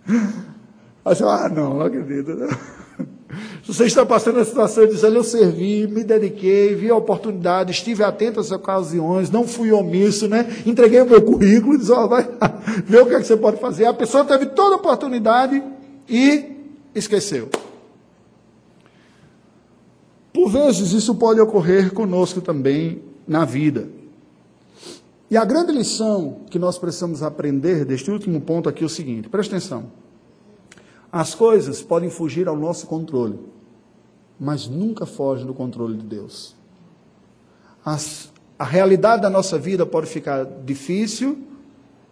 [1.05, 2.33] ah, não, não acredito.
[3.63, 7.73] Se você está passando a situação de dizer, eu servi, me dediquei, vi a oportunidade,
[7.73, 10.47] estive atento às ocasiões, não fui omisso, né?
[10.67, 12.29] Entreguei o meu currículo e disse, ó, oh, vai
[12.85, 13.87] ver o que, é que você pode fazer.
[13.87, 15.63] A pessoa teve toda a oportunidade
[16.09, 16.57] e
[16.95, 17.49] esqueceu.
[20.33, 23.89] Por vezes isso pode ocorrer conosco também na vida.
[25.31, 29.29] E a grande lição que nós precisamos aprender deste último ponto aqui é o seguinte:
[29.29, 29.91] presta atenção.
[31.11, 33.39] As coisas podem fugir ao nosso controle,
[34.39, 36.55] mas nunca fogem do controle de Deus.
[37.85, 41.39] As, a realidade da nossa vida pode ficar difícil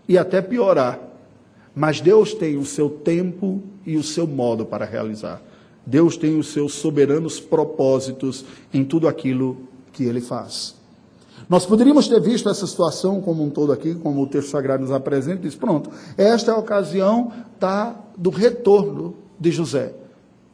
[0.09, 0.99] e até piorar,
[1.77, 5.43] mas Deus tem o seu tempo e o seu modo para realizar.
[5.85, 9.59] Deus tem os seus soberanos propósitos em tudo aquilo
[9.93, 10.75] que ele faz.
[11.51, 14.91] Nós poderíamos ter visto essa situação como um todo aqui, como o texto sagrado nos
[14.91, 19.93] apresenta, e diz: pronto, esta é a ocasião da, do retorno de José,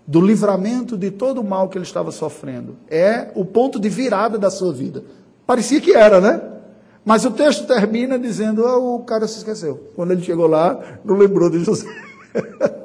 [0.05, 2.75] do livramento de todo o mal que ele estava sofrendo.
[2.91, 5.05] É o ponto de virada da sua vida.
[5.47, 6.52] Parecia que era, né?
[7.05, 9.91] Mas o texto termina dizendo: oh, o cara se esqueceu.
[9.95, 11.87] Quando ele chegou lá, não lembrou de José.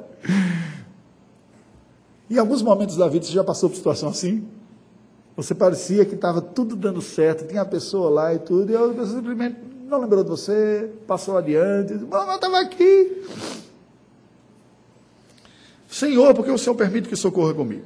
[2.28, 4.46] em alguns momentos da vida, você já passou por situação assim?
[5.36, 8.80] Você parecia que estava tudo dando certo, tinha a pessoa lá e tudo, e a
[8.88, 13.22] pessoa simplesmente não lembrou de você, passou adiante, não, estava aqui.
[15.88, 17.84] Senhor, porque o Senhor permite que socorra comigo?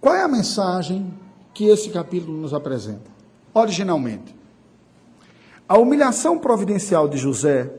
[0.00, 1.12] Qual é a mensagem
[1.52, 3.10] que esse capítulo nos apresenta?
[3.52, 4.35] Originalmente,
[5.68, 7.70] a humilhação providencial de José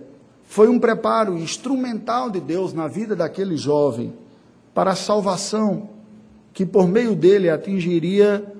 [0.44, 4.14] foi um preparo instrumental de Deus na vida daquele jovem
[4.74, 5.90] para a salvação
[6.54, 8.54] que por meio dele atingiria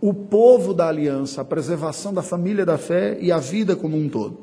[0.00, 4.08] o povo da aliança, a preservação da família da fé e a vida como um
[4.08, 4.38] todo.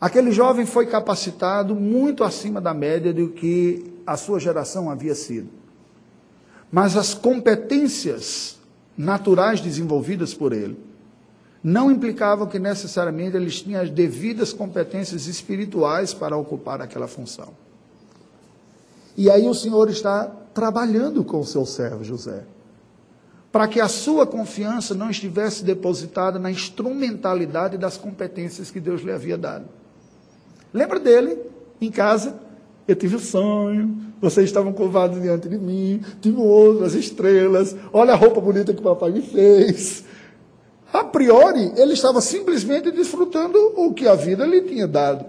[0.00, 5.48] Aquele jovem foi capacitado muito acima da média do que a sua geração havia sido.
[6.70, 8.58] Mas as competências
[8.96, 10.85] naturais desenvolvidas por ele
[11.66, 17.48] não implicavam que necessariamente eles tinham as devidas competências espirituais para ocupar aquela função.
[19.16, 22.44] E aí o Senhor está trabalhando com o seu servo José,
[23.50, 29.10] para que a sua confiança não estivesse depositada na instrumentalidade das competências que Deus lhe
[29.10, 29.64] havia dado.
[30.72, 31.36] Lembra dele
[31.80, 32.36] em casa?
[32.86, 38.16] Eu tive um sonho, vocês estavam curvados diante de mim, tive outras estrelas, olha a
[38.16, 40.04] roupa bonita que o papai me fez.
[40.96, 45.26] A priori, ele estava simplesmente desfrutando o que a vida lhe tinha dado.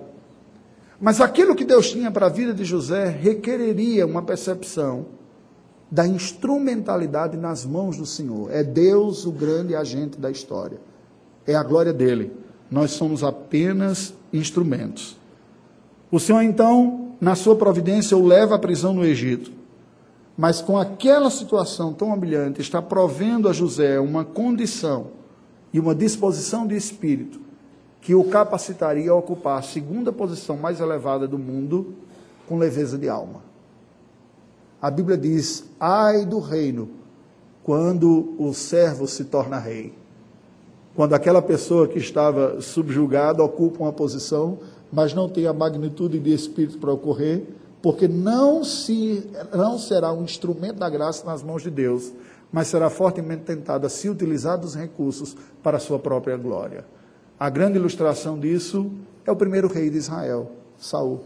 [0.97, 5.07] Mas aquilo que Deus tinha para a vida de José requereria uma percepção
[5.91, 8.49] da instrumentalidade nas mãos do Senhor.
[8.49, 10.79] É Deus o grande agente da história.
[11.45, 12.31] É a glória dele.
[12.71, 15.17] Nós somos apenas instrumentos.
[16.09, 19.51] O Senhor, então, na sua providência, o leva à prisão no Egito.
[20.37, 25.16] Mas com aquela situação tão humilhante, está provendo a José uma condição
[25.73, 27.39] e uma disposição de espírito
[28.01, 31.93] que o capacitaria a ocupar a segunda posição mais elevada do mundo
[32.47, 33.41] com leveza de alma.
[34.81, 36.89] A Bíblia diz: ai do reino
[37.63, 39.93] quando o servo se torna rei.
[40.95, 44.57] Quando aquela pessoa que estava subjugada ocupa uma posição,
[44.91, 47.43] mas não tem a magnitude de espírito para ocorrer,
[47.81, 52.11] porque não, se, não será um instrumento da graça nas mãos de Deus,
[52.51, 56.85] mas será fortemente tentado a se utilizar dos recursos para a sua própria glória.
[57.39, 58.91] A grande ilustração disso
[59.25, 61.21] é o primeiro rei de Israel, Saul,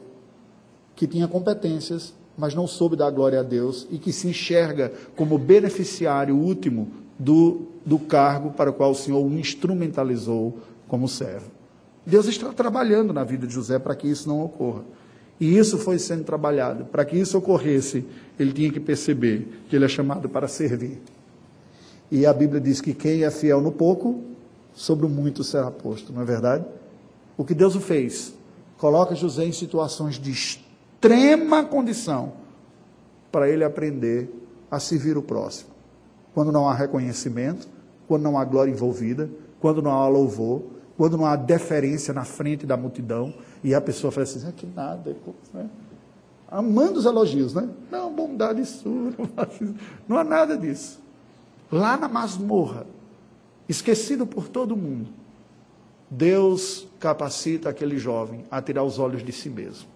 [0.95, 5.37] que tinha competências, mas não soube dar glória a Deus e que se enxerga como
[5.37, 10.57] beneficiário último do, do cargo para o qual o Senhor o instrumentalizou
[10.87, 11.51] como servo.
[12.05, 14.83] Deus está trabalhando na vida de José para que isso não ocorra.
[15.39, 16.85] E isso foi sendo trabalhado.
[16.85, 18.05] Para que isso ocorresse,
[18.41, 21.01] ele tinha que perceber que ele é chamado para servir.
[22.09, 24.21] E a Bíblia diz que quem é fiel no pouco,
[24.73, 26.65] sobre o muito será posto, não é verdade?
[27.37, 28.33] O que Deus o fez,
[28.77, 32.33] coloca José em situações de extrema condição
[33.31, 34.29] para ele aprender
[34.69, 35.69] a servir o próximo.
[36.33, 37.67] Quando não há reconhecimento,
[38.07, 39.29] quando não há glória envolvida,
[39.59, 40.63] quando não há louvor,
[40.97, 43.33] quando não há deferência na frente da multidão,
[43.63, 45.15] e a pessoa fala assim, ah, que nada,
[45.53, 45.69] né?
[46.51, 47.67] Amando os elogios, né?
[47.89, 49.13] Não, bondade sua,
[50.07, 51.01] não há nada disso
[51.71, 52.85] lá na masmorra,
[53.69, 55.09] esquecido por todo mundo,
[56.09, 59.87] Deus capacita aquele jovem a tirar os olhos de si mesmo,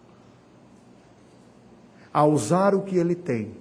[2.13, 3.51] a usar o que ele tem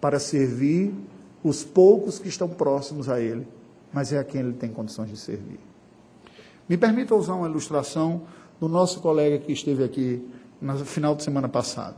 [0.00, 0.94] para servir
[1.42, 3.46] os poucos que estão próximos a ele,
[3.92, 5.58] mas é a quem ele tem condições de servir.
[6.68, 8.22] Me permita usar uma ilustração
[8.60, 10.24] do nosso colega que esteve aqui
[10.60, 11.96] no final de semana passado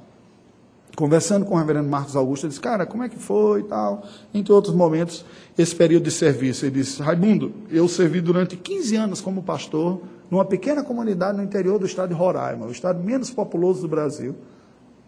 [0.95, 4.05] conversando com o reverendo Marcos Augusto, ele disse, cara, como é que foi e tal?
[4.33, 5.25] Entre outros momentos,
[5.57, 6.65] esse período de serviço.
[6.65, 11.79] Ele disse, Raimundo, eu servi durante 15 anos como pastor numa pequena comunidade no interior
[11.79, 14.35] do estado de Roraima, o estado menos populoso do Brasil,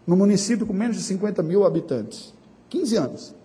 [0.05, 2.33] no município com menos de 50 mil habitantes.
[2.69, 3.35] 15 anos.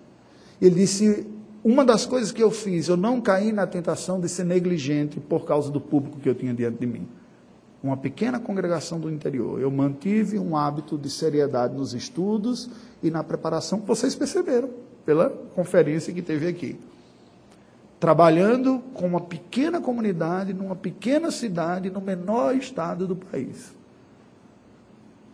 [0.60, 1.26] Ele disse,
[1.64, 5.44] uma das coisas que eu fiz, eu não caí na tentação de ser negligente por
[5.44, 7.08] causa do público que eu tinha diante de mim
[7.82, 9.60] uma pequena congregação do interior.
[9.60, 12.70] Eu mantive um hábito de seriedade nos estudos
[13.02, 14.70] e na preparação, que vocês perceberam
[15.04, 16.78] pela conferência que teve aqui.
[17.98, 23.72] Trabalhando com uma pequena comunidade, numa pequena cidade, no menor estado do país.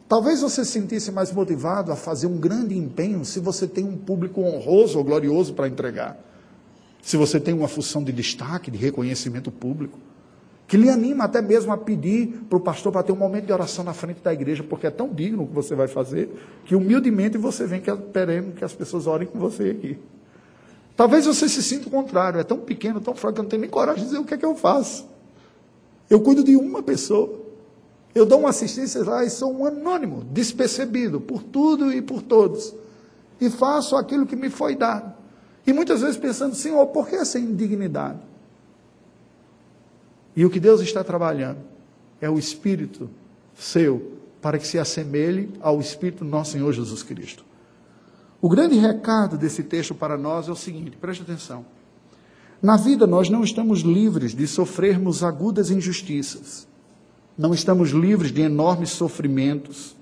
[0.09, 3.97] Talvez você se sentisse mais motivado a fazer um grande empenho se você tem um
[3.97, 6.17] público honroso ou glorioso para entregar.
[7.03, 9.99] Se você tem uma função de destaque, de reconhecimento público
[10.69, 13.53] que lhe anima até mesmo a pedir para o pastor para ter um momento de
[13.53, 16.31] oração na frente da igreja, porque é tão digno o que você vai fazer,
[16.67, 19.99] que humildemente você vem querendo que as pessoas orem com você aqui.
[20.95, 23.63] Talvez você se sinta o contrário, é tão pequeno, tão fraco, que eu não tenho
[23.63, 25.09] nem coragem de dizer o que é que eu faço.
[26.11, 27.47] Eu cuido de uma pessoa.
[28.15, 32.75] Eu dou uma assistência lá e sou um anônimo, despercebido por tudo e por todos.
[33.41, 35.15] E faço aquilo que me foi dado.
[35.67, 38.19] E muitas vezes pensando, Senhor, por que essa indignidade?
[40.39, 41.59] E o que Deus está trabalhando
[42.21, 43.11] é o Espírito
[43.57, 47.45] seu, para que se assemelhe ao Espírito do nosso Senhor Jesus Cristo.
[48.41, 51.67] O grande recado desse texto para nós é o seguinte: preste atenção.
[52.63, 56.69] Na vida, nós não estamos livres de sofrermos agudas injustiças,
[57.37, 59.97] não estamos livres de enormes sofrimentos,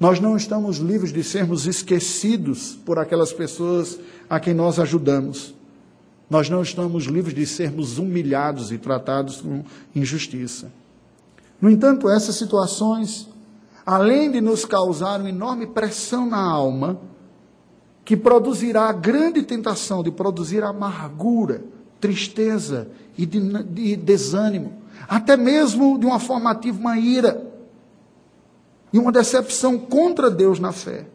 [0.00, 5.54] nós não estamos livres de sermos esquecidos por aquelas pessoas a quem nós ajudamos.
[6.30, 9.64] Nós não estamos livres de sermos humilhados e tratados com
[9.94, 10.70] injustiça.
[11.60, 13.28] No entanto, essas situações,
[13.84, 17.00] além de nos causar uma enorme pressão na alma,
[18.04, 21.64] que produzirá a grande tentação de produzir amargura,
[22.00, 24.74] tristeza e de, de desânimo,
[25.08, 27.46] até mesmo de uma formativa uma ira
[28.92, 31.06] e uma decepção contra Deus na fé.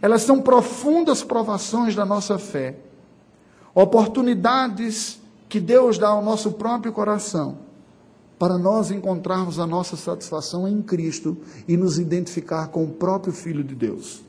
[0.00, 2.76] Elas são profundas provações da nossa fé
[3.80, 7.58] oportunidades que Deus dá ao nosso próprio coração
[8.36, 11.36] para nós encontrarmos a nossa satisfação em Cristo
[11.68, 14.24] e nos identificar com o próprio Filho de Deus,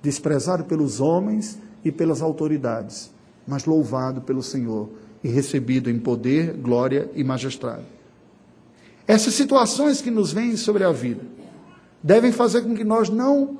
[0.00, 3.10] desprezado pelos homens e pelas autoridades,
[3.48, 4.88] mas louvado pelo Senhor
[5.24, 7.82] e recebido em poder, glória e majestade.
[9.08, 11.22] Essas situações que nos vêm sobre a vida
[12.00, 13.58] devem fazer com que nós não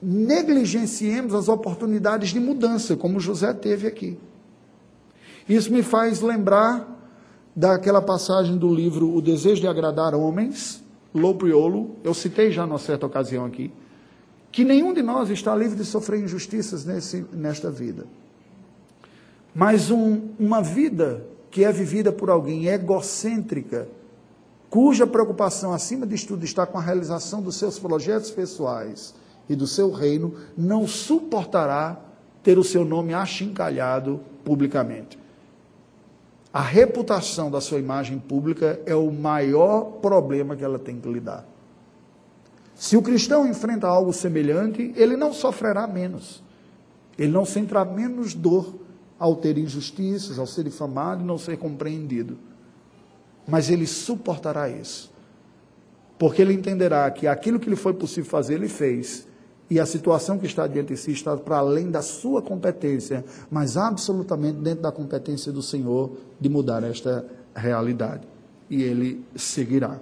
[0.00, 4.16] negligenciemos as oportunidades de mudança, como José teve aqui.
[5.48, 6.96] Isso me faz lembrar
[7.54, 10.82] daquela passagem do livro O Desejo de Agradar Homens,
[11.14, 13.72] Lopriolo, eu citei já numa certa ocasião aqui,
[14.52, 18.06] que nenhum de nós está livre de sofrer injustiças nesse, nesta vida.
[19.54, 23.88] Mas um, uma vida que é vivida por alguém egocêntrica,
[24.68, 29.14] cuja preocupação, acima de tudo, está com a realização dos seus projetos pessoais
[29.48, 31.98] e do seu reino, não suportará
[32.42, 35.18] ter o seu nome achincalhado publicamente.
[36.56, 41.44] A reputação da sua imagem pública é o maior problema que ela tem que lidar.
[42.74, 46.42] Se o cristão enfrenta algo semelhante, ele não sofrerá menos.
[47.18, 48.74] Ele não sentirá menos dor
[49.18, 52.38] ao ter injustiças, ao ser difamado e não ser compreendido.
[53.46, 55.12] Mas ele suportará isso.
[56.18, 59.28] Porque ele entenderá que aquilo que lhe foi possível fazer, ele fez.
[59.68, 63.76] E a situação que está diante de si está para além da sua competência, mas
[63.76, 68.26] absolutamente dentro da competência do Senhor de mudar esta realidade.
[68.70, 69.98] E ele seguirá.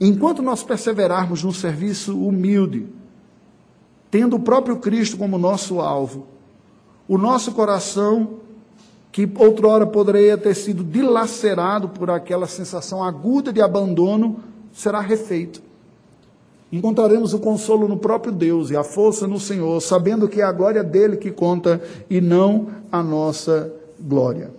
[0.00, 2.88] Enquanto nós perseverarmos no serviço humilde,
[4.10, 6.26] tendo o próprio Cristo como nosso alvo,
[7.08, 8.40] o nosso coração,
[9.10, 14.40] que outrora poderia ter sido dilacerado por aquela sensação aguda de abandono,
[14.72, 15.62] será refeito.
[16.72, 20.50] Encontraremos o consolo no próprio Deus e a força no Senhor, sabendo que é a
[20.50, 23.70] glória dele que conta e não a nossa
[24.00, 24.50] glória.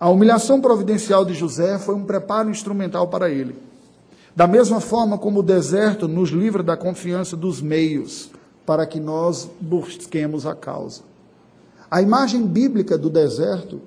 [0.00, 3.54] A humilhação providencial de José foi um preparo instrumental para ele.
[4.34, 8.30] Da mesma forma como o deserto nos livra da confiança dos meios
[8.64, 11.02] para que nós busquemos a causa.
[11.90, 13.80] A imagem bíblica do deserto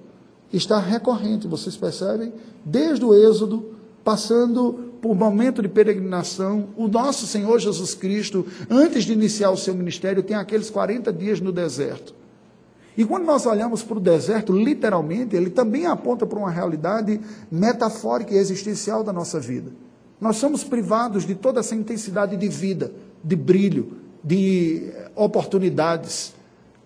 [0.54, 2.32] está recorrente, vocês percebem?
[2.64, 3.66] Desde o Êxodo
[4.04, 9.74] passando por momento de peregrinação, o nosso Senhor Jesus Cristo, antes de iniciar o seu
[9.74, 12.14] ministério, tem aqueles 40 dias no deserto.
[12.98, 17.20] E quando nós olhamos para o deserto, literalmente, ele também aponta para uma realidade
[17.50, 19.72] metafórica e existencial da nossa vida.
[20.20, 22.92] Nós somos privados de toda essa intensidade de vida,
[23.24, 26.34] de brilho, de oportunidades.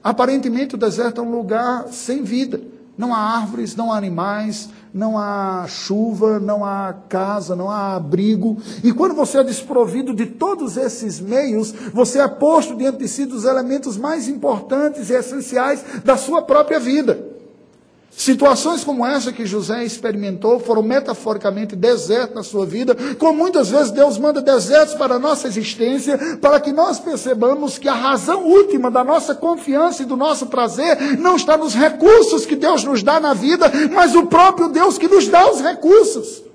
[0.04, 2.62] Aparentemente, o deserto é um lugar sem vida.
[2.96, 8.58] Não há árvores, não há animais, não há chuva, não há casa, não há abrigo.
[8.84, 13.26] E quando você é desprovido de todos esses meios, você é posto diante de si
[13.26, 17.33] dos elementos mais importantes e essenciais da sua própria vida.
[18.16, 23.92] Situações como essa que José experimentou foram metaforicamente desertos na sua vida, como muitas vezes
[23.92, 28.92] Deus manda desertos para a nossa existência, para que nós percebamos que a razão última
[28.92, 33.20] da nossa confiança e do nosso prazer não está nos recursos que Deus nos dá
[33.20, 36.53] na vida, mas o próprio Deus que nos dá os recursos.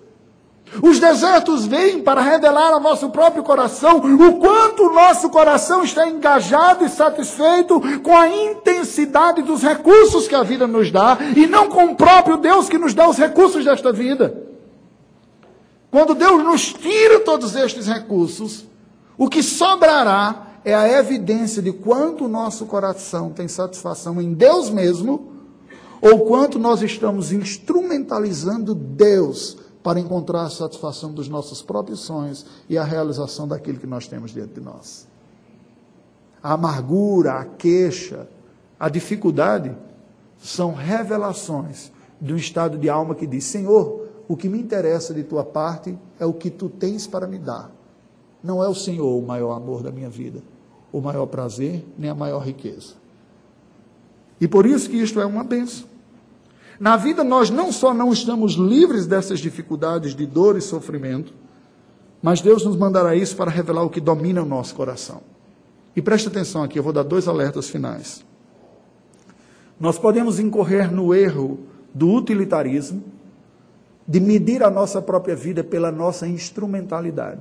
[0.82, 6.06] Os desertos vêm para revelar ao nosso próprio coração o quanto o nosso coração está
[6.06, 11.68] engajado e satisfeito com a intensidade dos recursos que a vida nos dá e não
[11.68, 14.46] com o próprio Deus que nos dá os recursos desta vida.
[15.90, 18.66] Quando Deus nos tira todos estes recursos,
[19.16, 24.68] o que sobrará é a evidência de quanto o nosso coração tem satisfação em Deus
[24.68, 25.32] mesmo,
[26.00, 32.76] ou quanto nós estamos instrumentalizando Deus para encontrar a satisfação dos nossos próprios sonhos e
[32.76, 35.06] a realização daquilo que nós temos dentro de nós.
[36.42, 38.28] A amargura, a queixa,
[38.78, 39.74] a dificuldade
[40.38, 45.24] são revelações de um estado de alma que diz: Senhor, o que me interessa de
[45.24, 47.72] tua parte é o que tu tens para me dar.
[48.42, 50.42] Não é o Senhor o maior amor da minha vida,
[50.92, 52.94] o maior prazer, nem a maior riqueza.
[54.40, 55.87] E por isso que isto é uma benção.
[56.78, 61.34] Na vida, nós não só não estamos livres dessas dificuldades de dor e sofrimento,
[62.22, 65.20] mas Deus nos mandará isso para revelar o que domina o nosso coração.
[65.96, 68.24] E preste atenção aqui, eu vou dar dois alertas finais.
[69.80, 71.58] Nós podemos incorrer no erro
[71.92, 73.02] do utilitarismo,
[74.06, 77.40] de medir a nossa própria vida pela nossa instrumentalidade.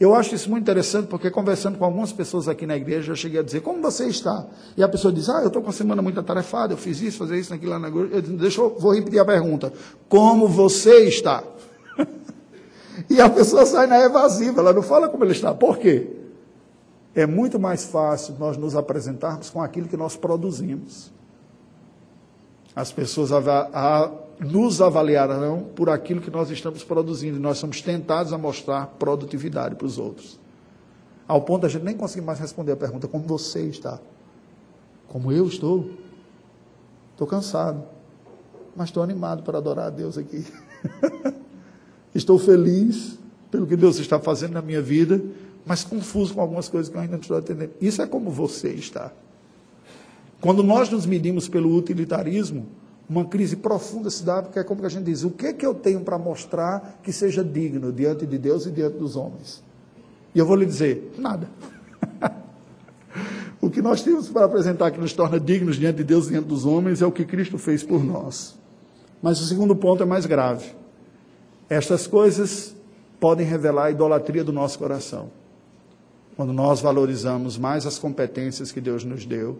[0.00, 3.38] Eu acho isso muito interessante, porque conversando com algumas pessoas aqui na igreja, eu cheguei
[3.38, 4.46] a dizer, como você está?
[4.74, 7.18] E a pessoa diz, ah, eu estou com a semana muito atarefada, eu fiz isso,
[7.18, 8.14] fazer isso, naquilo lá na igreja.
[8.14, 9.70] Eu disse, deixa eu, vou repetir a pergunta.
[10.08, 11.44] Como você está?
[13.10, 15.52] e a pessoa sai na evasiva, ela não fala como ele está.
[15.52, 16.10] Por quê?
[17.14, 21.12] É muito mais fácil nós nos apresentarmos com aquilo que nós produzimos.
[22.74, 23.32] As pessoas
[24.40, 27.38] nos avaliarão por aquilo que nós estamos produzindo.
[27.38, 30.40] Nós somos tentados a mostrar produtividade para os outros.
[31.28, 34.00] Ao ponto da gente nem conseguir mais responder a pergunta: como você está?
[35.06, 35.90] Como eu estou?
[37.12, 37.84] Estou cansado,
[38.74, 40.44] mas estou animado para adorar a Deus aqui.
[42.14, 43.18] estou feliz
[43.50, 45.20] pelo que Deus está fazendo na minha vida,
[45.66, 47.72] mas confuso com algumas coisas que eu ainda não estou entendendo.
[47.80, 49.12] Isso é como você está.
[50.40, 52.66] Quando nós nos medimos pelo utilitarismo,
[53.10, 55.66] uma crise profunda se dá, porque é como a gente diz: o que, é que
[55.66, 59.60] eu tenho para mostrar que seja digno diante de Deus e diante dos homens?
[60.32, 61.50] E eu vou lhe dizer: nada.
[63.60, 66.46] o que nós temos para apresentar que nos torna dignos diante de Deus e diante
[66.46, 68.56] dos homens é o que Cristo fez por nós.
[69.20, 70.72] Mas o segundo ponto é mais grave.
[71.68, 72.76] Estas coisas
[73.18, 75.30] podem revelar a idolatria do nosso coração.
[76.36, 79.58] Quando nós valorizamos mais as competências que Deus nos deu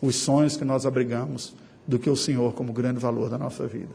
[0.00, 1.54] os sonhos que nós abrigamos,
[1.88, 3.88] do que o Senhor como grande valor da nossa vida.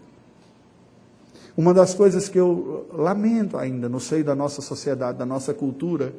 [1.55, 6.11] Uma das coisas que eu lamento ainda no seio da nossa sociedade, da nossa cultura,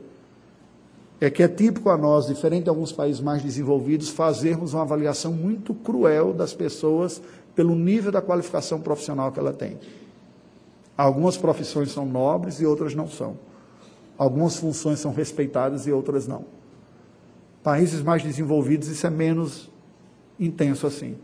[1.20, 5.32] é que é típico a nós, diferente de alguns países mais desenvolvidos, fazermos uma avaliação
[5.32, 7.20] muito cruel das pessoas
[7.56, 9.78] pelo nível da qualificação profissional que ela tem.
[10.96, 13.36] Algumas profissões são nobres e outras não são.
[14.16, 16.44] Algumas funções são respeitadas e outras não.
[17.64, 19.68] Países mais desenvolvidos, isso é menos
[20.38, 21.16] intenso assim.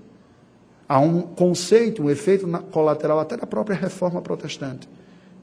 [0.90, 4.88] Há um conceito, um efeito colateral até da própria reforma protestante,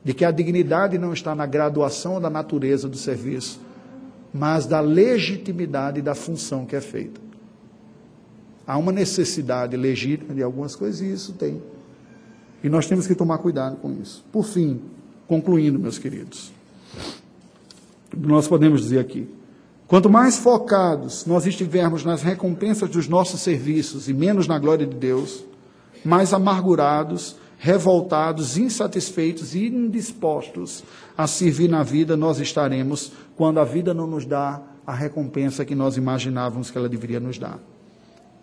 [0.04, 3.58] de que a dignidade não está na graduação ou da natureza do serviço,
[4.34, 7.22] mas da legitimidade da função que é feita.
[8.68, 11.64] Há uma necessidade legítima de algumas coisas e isso tem.
[12.62, 14.26] E nós temos que tomar cuidado com isso.
[14.30, 14.82] Por fim,
[15.30, 16.52] concluindo, meus queridos,
[18.18, 19.30] nós podemos dizer aqui:
[19.88, 24.96] quanto mais focados nós estivermos nas recompensas dos nossos serviços e menos na glória de
[24.96, 25.44] Deus,
[26.04, 30.84] mais amargurados, revoltados, insatisfeitos e indispostos
[31.18, 35.76] a servir na vida nós estaremos quando a vida não nos dá a recompensa que
[35.76, 37.60] nós imaginávamos que ela deveria nos dar.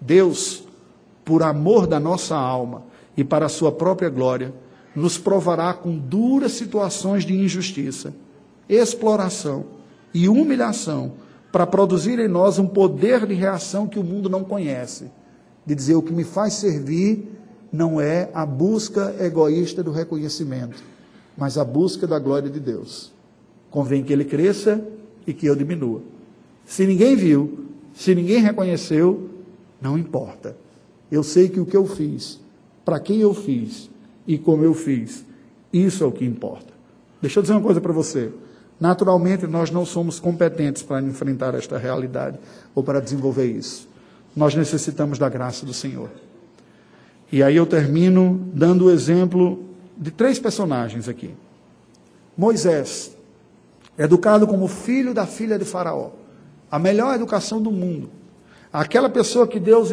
[0.00, 0.64] Deus,
[1.24, 2.82] por amor da nossa alma
[3.16, 4.52] e para a sua própria glória,
[4.94, 8.14] nos provará com duras situações de injustiça,
[8.68, 9.64] exploração
[10.12, 11.12] e humilhação
[11.54, 15.08] para produzir em nós um poder de reação que o mundo não conhece.
[15.64, 17.28] De dizer o que me faz servir
[17.72, 20.82] não é a busca egoísta do reconhecimento,
[21.36, 23.12] mas a busca da glória de Deus.
[23.70, 24.84] Convém que ele cresça
[25.24, 26.02] e que eu diminua.
[26.66, 29.30] Se ninguém viu, se ninguém reconheceu,
[29.80, 30.56] não importa.
[31.08, 32.40] Eu sei que o que eu fiz,
[32.84, 33.88] para quem eu fiz
[34.26, 35.24] e como eu fiz,
[35.72, 36.74] isso é o que importa.
[37.22, 38.32] Deixa eu dizer uma coisa para você.
[38.80, 42.38] Naturalmente, nós não somos competentes para enfrentar esta realidade
[42.74, 43.88] ou para desenvolver isso.
[44.34, 46.10] Nós necessitamos da graça do Senhor.
[47.30, 49.64] E aí eu termino dando o exemplo
[49.96, 51.34] de três personagens aqui.
[52.36, 53.16] Moisés,
[53.96, 56.10] educado como filho da filha de Faraó,
[56.70, 58.10] a melhor educação do mundo.
[58.72, 59.90] Aquela pessoa que Deus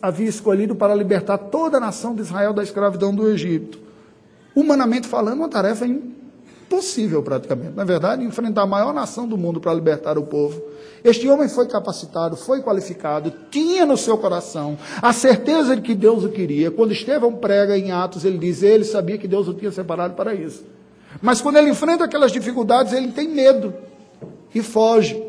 [0.00, 3.78] havia escolhido para libertar toda a nação de Israel da escravidão do Egito.
[4.54, 5.86] Humanamente falando, uma tarefa
[6.68, 7.74] impossível praticamente.
[7.74, 10.62] Na verdade, enfrentar a maior nação do mundo para libertar o povo.
[11.02, 16.24] Este homem foi capacitado, foi qualificado, tinha no seu coração a certeza de que Deus
[16.24, 16.70] o queria.
[16.70, 20.34] Quando Estevão prega em Atos, ele diz: ele sabia que Deus o tinha separado para
[20.34, 20.64] isso.
[21.22, 23.74] Mas quando ele enfrenta aquelas dificuldades, ele tem medo
[24.54, 25.24] e foge.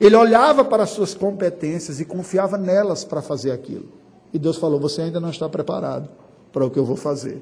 [0.00, 3.88] Ele olhava para as suas competências e confiava nelas para fazer aquilo.
[4.34, 6.08] E Deus falou: Você ainda não está preparado
[6.52, 7.40] para o que eu vou fazer.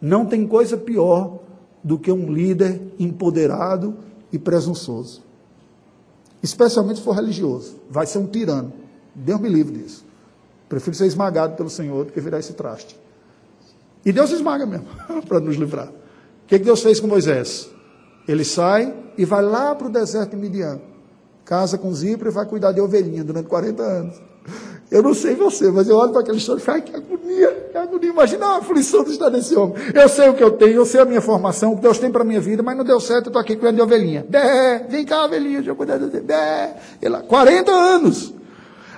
[0.00, 1.38] Não tem coisa pior
[1.84, 3.94] do que um líder empoderado
[4.32, 5.22] e presunçoso.
[6.42, 7.76] Especialmente se for religioso.
[7.90, 8.72] Vai ser um tirano.
[9.14, 10.04] Deus me livre disso.
[10.68, 12.98] Prefiro ser esmagado pelo Senhor do que virar esse traste.
[14.04, 14.86] E Deus esmaga mesmo,
[15.28, 15.88] para nos livrar.
[15.88, 17.70] O que, que Deus fez com Moisés?
[18.26, 20.80] Ele sai e vai lá para o deserto de Midian.
[21.44, 24.22] Casa com Zipra e vai cuidar de ovelhinha durante 40 anos.
[24.94, 27.68] Eu não sei você, mas eu olho para aquela história e falo, ai, que agonia,
[27.72, 28.10] que agonia.
[28.10, 29.74] Imagina a aflição de estar nesse homem.
[29.92, 32.12] Eu sei o que eu tenho, eu sei a minha formação, o que Deus tem
[32.12, 34.24] para a minha vida, mas não deu certo, eu estou aqui cuidando de ovelhinha.
[34.28, 36.20] Bé, vem cá, ovelhinha, deixa eu cuidar de.
[36.20, 38.32] Bé, ele, 40 anos.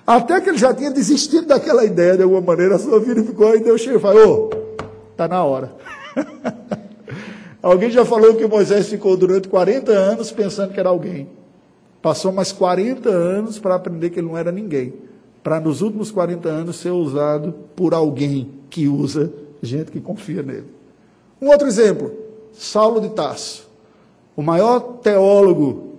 [0.06, 3.50] Até que ele já tinha desistido daquela ideia, de alguma maneira, a sua vida ficou,
[3.50, 4.50] aí Deus chega e fala, ô,
[5.12, 5.72] está na hora.
[7.62, 11.26] Alguém já falou que Moisés ficou durante 40 anos pensando que era alguém.
[12.02, 15.05] Passou mais 40 anos para aprender que ele não era ninguém
[15.46, 19.32] para nos últimos 40 anos ser usado por alguém que usa
[19.62, 20.66] gente que confia nele.
[21.40, 22.12] Um outro exemplo,
[22.52, 23.64] Saulo de Tarso,
[24.34, 25.98] o maior teólogo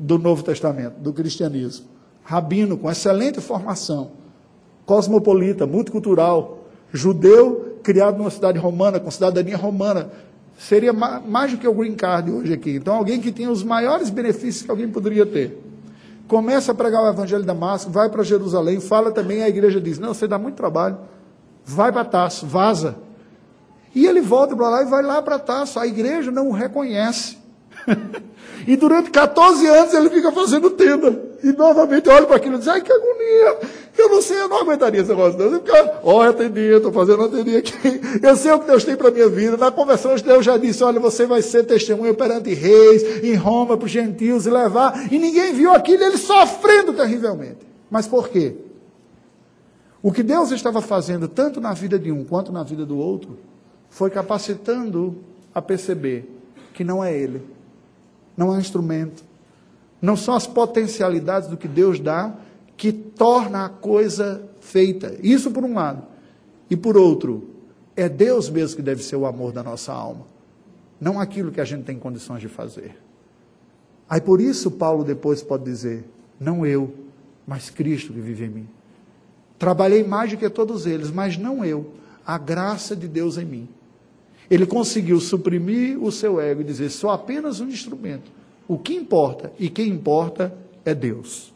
[0.00, 1.86] do Novo Testamento, do cristianismo,
[2.24, 4.10] rabino com excelente formação,
[4.84, 10.10] cosmopolita, multicultural, judeu, criado numa cidade romana, com cidadania romana,
[10.58, 12.72] seria mais do que o green card hoje aqui.
[12.72, 15.67] Então, alguém que tinha os maiores benefícios que alguém poderia ter
[16.28, 19.98] começa a pregar o evangelho de Damasco, vai para Jerusalém, fala também, a igreja diz:
[19.98, 20.98] Não, você dá muito trabalho,
[21.64, 22.96] vai para Taço, vaza.
[23.94, 27.38] E ele volta para lá e vai lá para Taço, a igreja não o reconhece.
[28.66, 31.27] e durante 14 anos ele fica fazendo tenda.
[31.42, 33.58] E novamente olha para aquilo e diz: Ai, que agonia!
[33.96, 35.38] Eu não sei, eu não aguentaria esse negócio.
[35.38, 37.72] Deus fica, olha, atendi, estou fazendo atendinha aqui.
[38.22, 39.56] Eu sei o que Deus tem para a minha vida.
[39.56, 43.86] Na conversão, Deus já disse: Olha, você vai ser testemunha perante reis, em Roma, para
[43.86, 45.12] os gentios, e levar.
[45.12, 47.66] E ninguém viu aquilo, ele sofrendo terrivelmente.
[47.90, 48.54] Mas por quê?
[50.02, 53.38] O que Deus estava fazendo, tanto na vida de um quanto na vida do outro,
[53.90, 55.16] foi capacitando
[55.54, 56.28] a perceber
[56.72, 57.42] que não é ele,
[58.36, 59.24] não é um instrumento,
[60.00, 62.34] não são as potencialidades do que Deus dá
[62.76, 65.16] que torna a coisa feita.
[65.22, 66.02] Isso por um lado.
[66.70, 67.48] E por outro,
[67.98, 70.24] É Deus mesmo que deve ser o amor da nossa alma,
[71.00, 72.96] não aquilo que a gente tem condições de fazer.
[74.08, 76.94] Aí por isso Paulo depois pode dizer: não eu,
[77.44, 78.68] mas Cristo que vive em mim.
[79.58, 81.90] Trabalhei mais do que todos eles, mas não eu,
[82.24, 83.68] a graça de Deus em mim.
[84.48, 88.30] Ele conseguiu suprimir o seu ego e dizer: sou apenas um instrumento.
[88.68, 90.54] O que importa e quem importa
[90.84, 91.54] é Deus.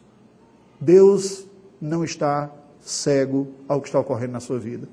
[0.81, 1.45] Deus
[1.79, 2.51] não está
[2.81, 4.87] cego ao que está ocorrendo na sua vida.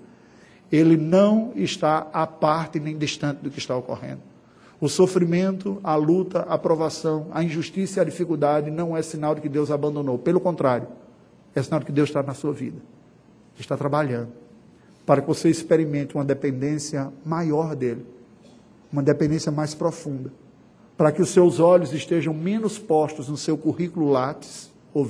[0.70, 4.20] Ele não está à parte nem distante do que está ocorrendo.
[4.80, 9.40] O sofrimento, a luta, a provação, a injustiça e a dificuldade não é sinal de
[9.40, 10.18] que Deus abandonou.
[10.18, 10.88] Pelo contrário,
[11.54, 12.78] é sinal de que Deus está na sua vida.
[13.58, 14.32] Está trabalhando
[15.04, 18.06] para que você experimente uma dependência maior dele,
[18.92, 20.30] uma dependência mais profunda,
[21.00, 25.08] para que os seus olhos estejam menos postos no seu currículo Lattes ou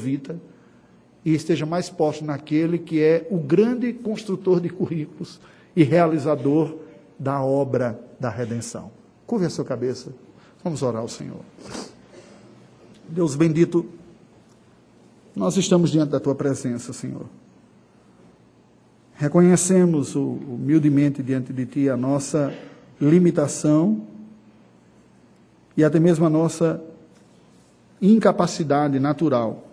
[1.25, 5.41] e esteja mais posto naquele que é o grande construtor de currículos
[5.75, 6.77] e realizador
[7.19, 8.93] da obra da redenção.
[9.27, 10.15] Curve a sua cabeça.
[10.63, 11.41] Vamos orar ao Senhor.
[13.09, 13.85] Deus bendito,
[15.35, 17.27] nós estamos diante da tua presença, Senhor.
[19.15, 22.55] Reconhecemos humildemente diante de ti a nossa
[23.01, 24.07] limitação
[25.81, 26.83] e até mesmo a nossa
[28.03, 29.67] incapacidade natural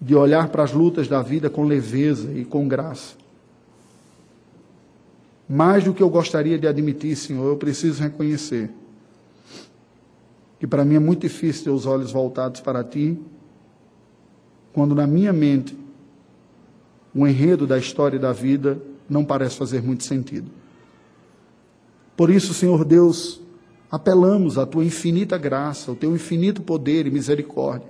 [0.00, 3.16] de olhar para as lutas da vida com leveza e com graça.
[5.48, 8.70] Mais do que eu gostaria de admitir, Senhor, eu preciso reconhecer
[10.60, 13.18] que para mim é muito difícil ter os olhos voltados para Ti,
[14.72, 15.76] quando na minha mente
[17.12, 18.80] o enredo da história da vida
[19.10, 20.48] não parece fazer muito sentido.
[22.16, 23.41] Por isso, Senhor Deus,
[23.92, 27.88] apelamos à Tua infinita graça, ao Teu infinito poder e misericórdia.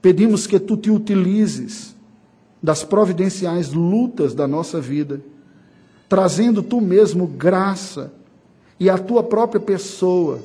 [0.00, 1.94] Pedimos que Tu te utilizes
[2.62, 5.20] das providenciais lutas da nossa vida
[6.10, 8.12] trazendo tu mesmo graça
[8.80, 10.40] e a tua própria pessoa,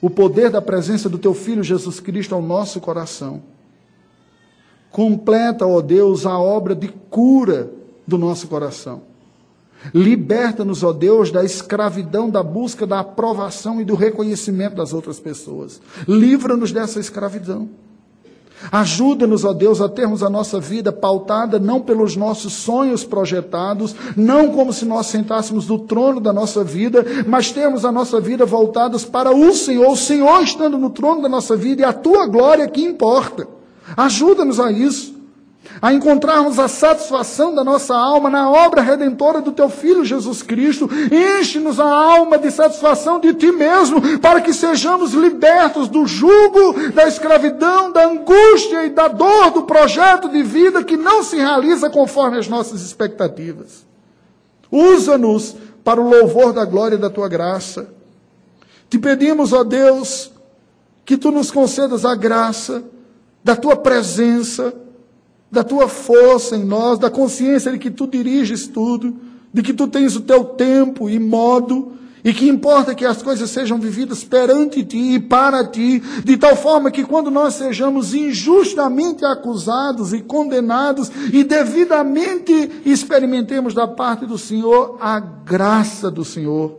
[0.00, 3.42] o poder da presença do teu Filho Jesus Cristo ao nosso coração.
[4.90, 7.70] Completa, ó Deus, a obra de cura
[8.06, 9.02] do nosso coração.
[9.94, 15.80] Liberta-nos, ó Deus, da escravidão, da busca da aprovação e do reconhecimento das outras pessoas.
[16.06, 17.68] Livra-nos dessa escravidão.
[18.70, 24.50] Ajuda-nos, ó Deus, a termos a nossa vida pautada não pelos nossos sonhos projetados, não
[24.50, 29.04] como se nós sentássemos no trono da nossa vida, mas termos a nossa vida voltados
[29.06, 32.68] para o Senhor, o Senhor estando no trono da nossa vida e a tua glória
[32.68, 33.48] que importa.
[33.96, 35.09] Ajuda-nos a isso
[35.80, 40.88] a encontrarmos a satisfação da nossa alma na obra redentora do teu Filho Jesus Cristo.
[41.10, 47.06] Enche-nos a alma de satisfação de ti mesmo, para que sejamos libertos do jugo, da
[47.06, 52.38] escravidão, da angústia e da dor do projeto de vida que não se realiza conforme
[52.38, 53.86] as nossas expectativas.
[54.70, 57.88] Usa-nos para o louvor da glória da tua graça.
[58.88, 60.30] Te pedimos, ó Deus,
[61.04, 62.82] que tu nos concedas a graça
[63.42, 64.74] da tua presença
[65.50, 69.16] da tua força em nós, da consciência de que tu diriges tudo,
[69.52, 71.92] de que tu tens o teu tempo e modo,
[72.22, 76.54] e que importa que as coisas sejam vividas perante ti e para ti, de tal
[76.54, 84.36] forma que quando nós sejamos injustamente acusados e condenados e devidamente experimentemos da parte do
[84.36, 86.78] Senhor a graça do Senhor,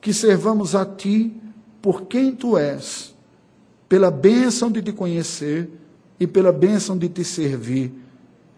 [0.00, 1.32] que servamos a ti
[1.80, 3.12] por quem tu és,
[3.88, 5.68] pela bênção de te conhecer
[6.22, 7.92] e pela bênção de te servir,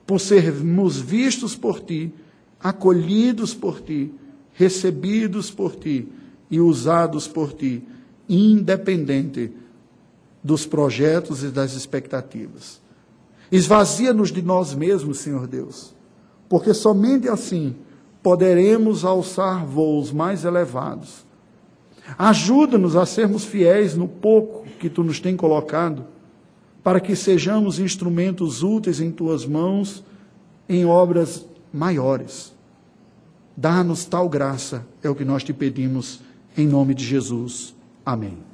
[0.06, 2.12] por sermos vistos por ti,
[2.60, 4.12] acolhidos por ti,
[4.52, 6.06] recebidos por ti
[6.50, 7.82] e usados por ti,
[8.28, 9.50] independente
[10.42, 12.82] dos projetos e das expectativas.
[13.50, 15.94] Esvazia-nos de nós mesmos, Senhor Deus,
[16.50, 17.74] porque somente assim
[18.22, 21.24] poderemos alçar voos mais elevados.
[22.18, 26.12] Ajuda-nos a sermos fiéis no pouco que tu nos tem colocado
[26.84, 30.04] para que sejamos instrumentos úteis em tuas mãos
[30.68, 32.52] em obras maiores.
[33.56, 36.20] Dá-nos tal graça, é o que nós te pedimos,
[36.56, 37.74] em nome de Jesus.
[38.04, 38.53] Amém.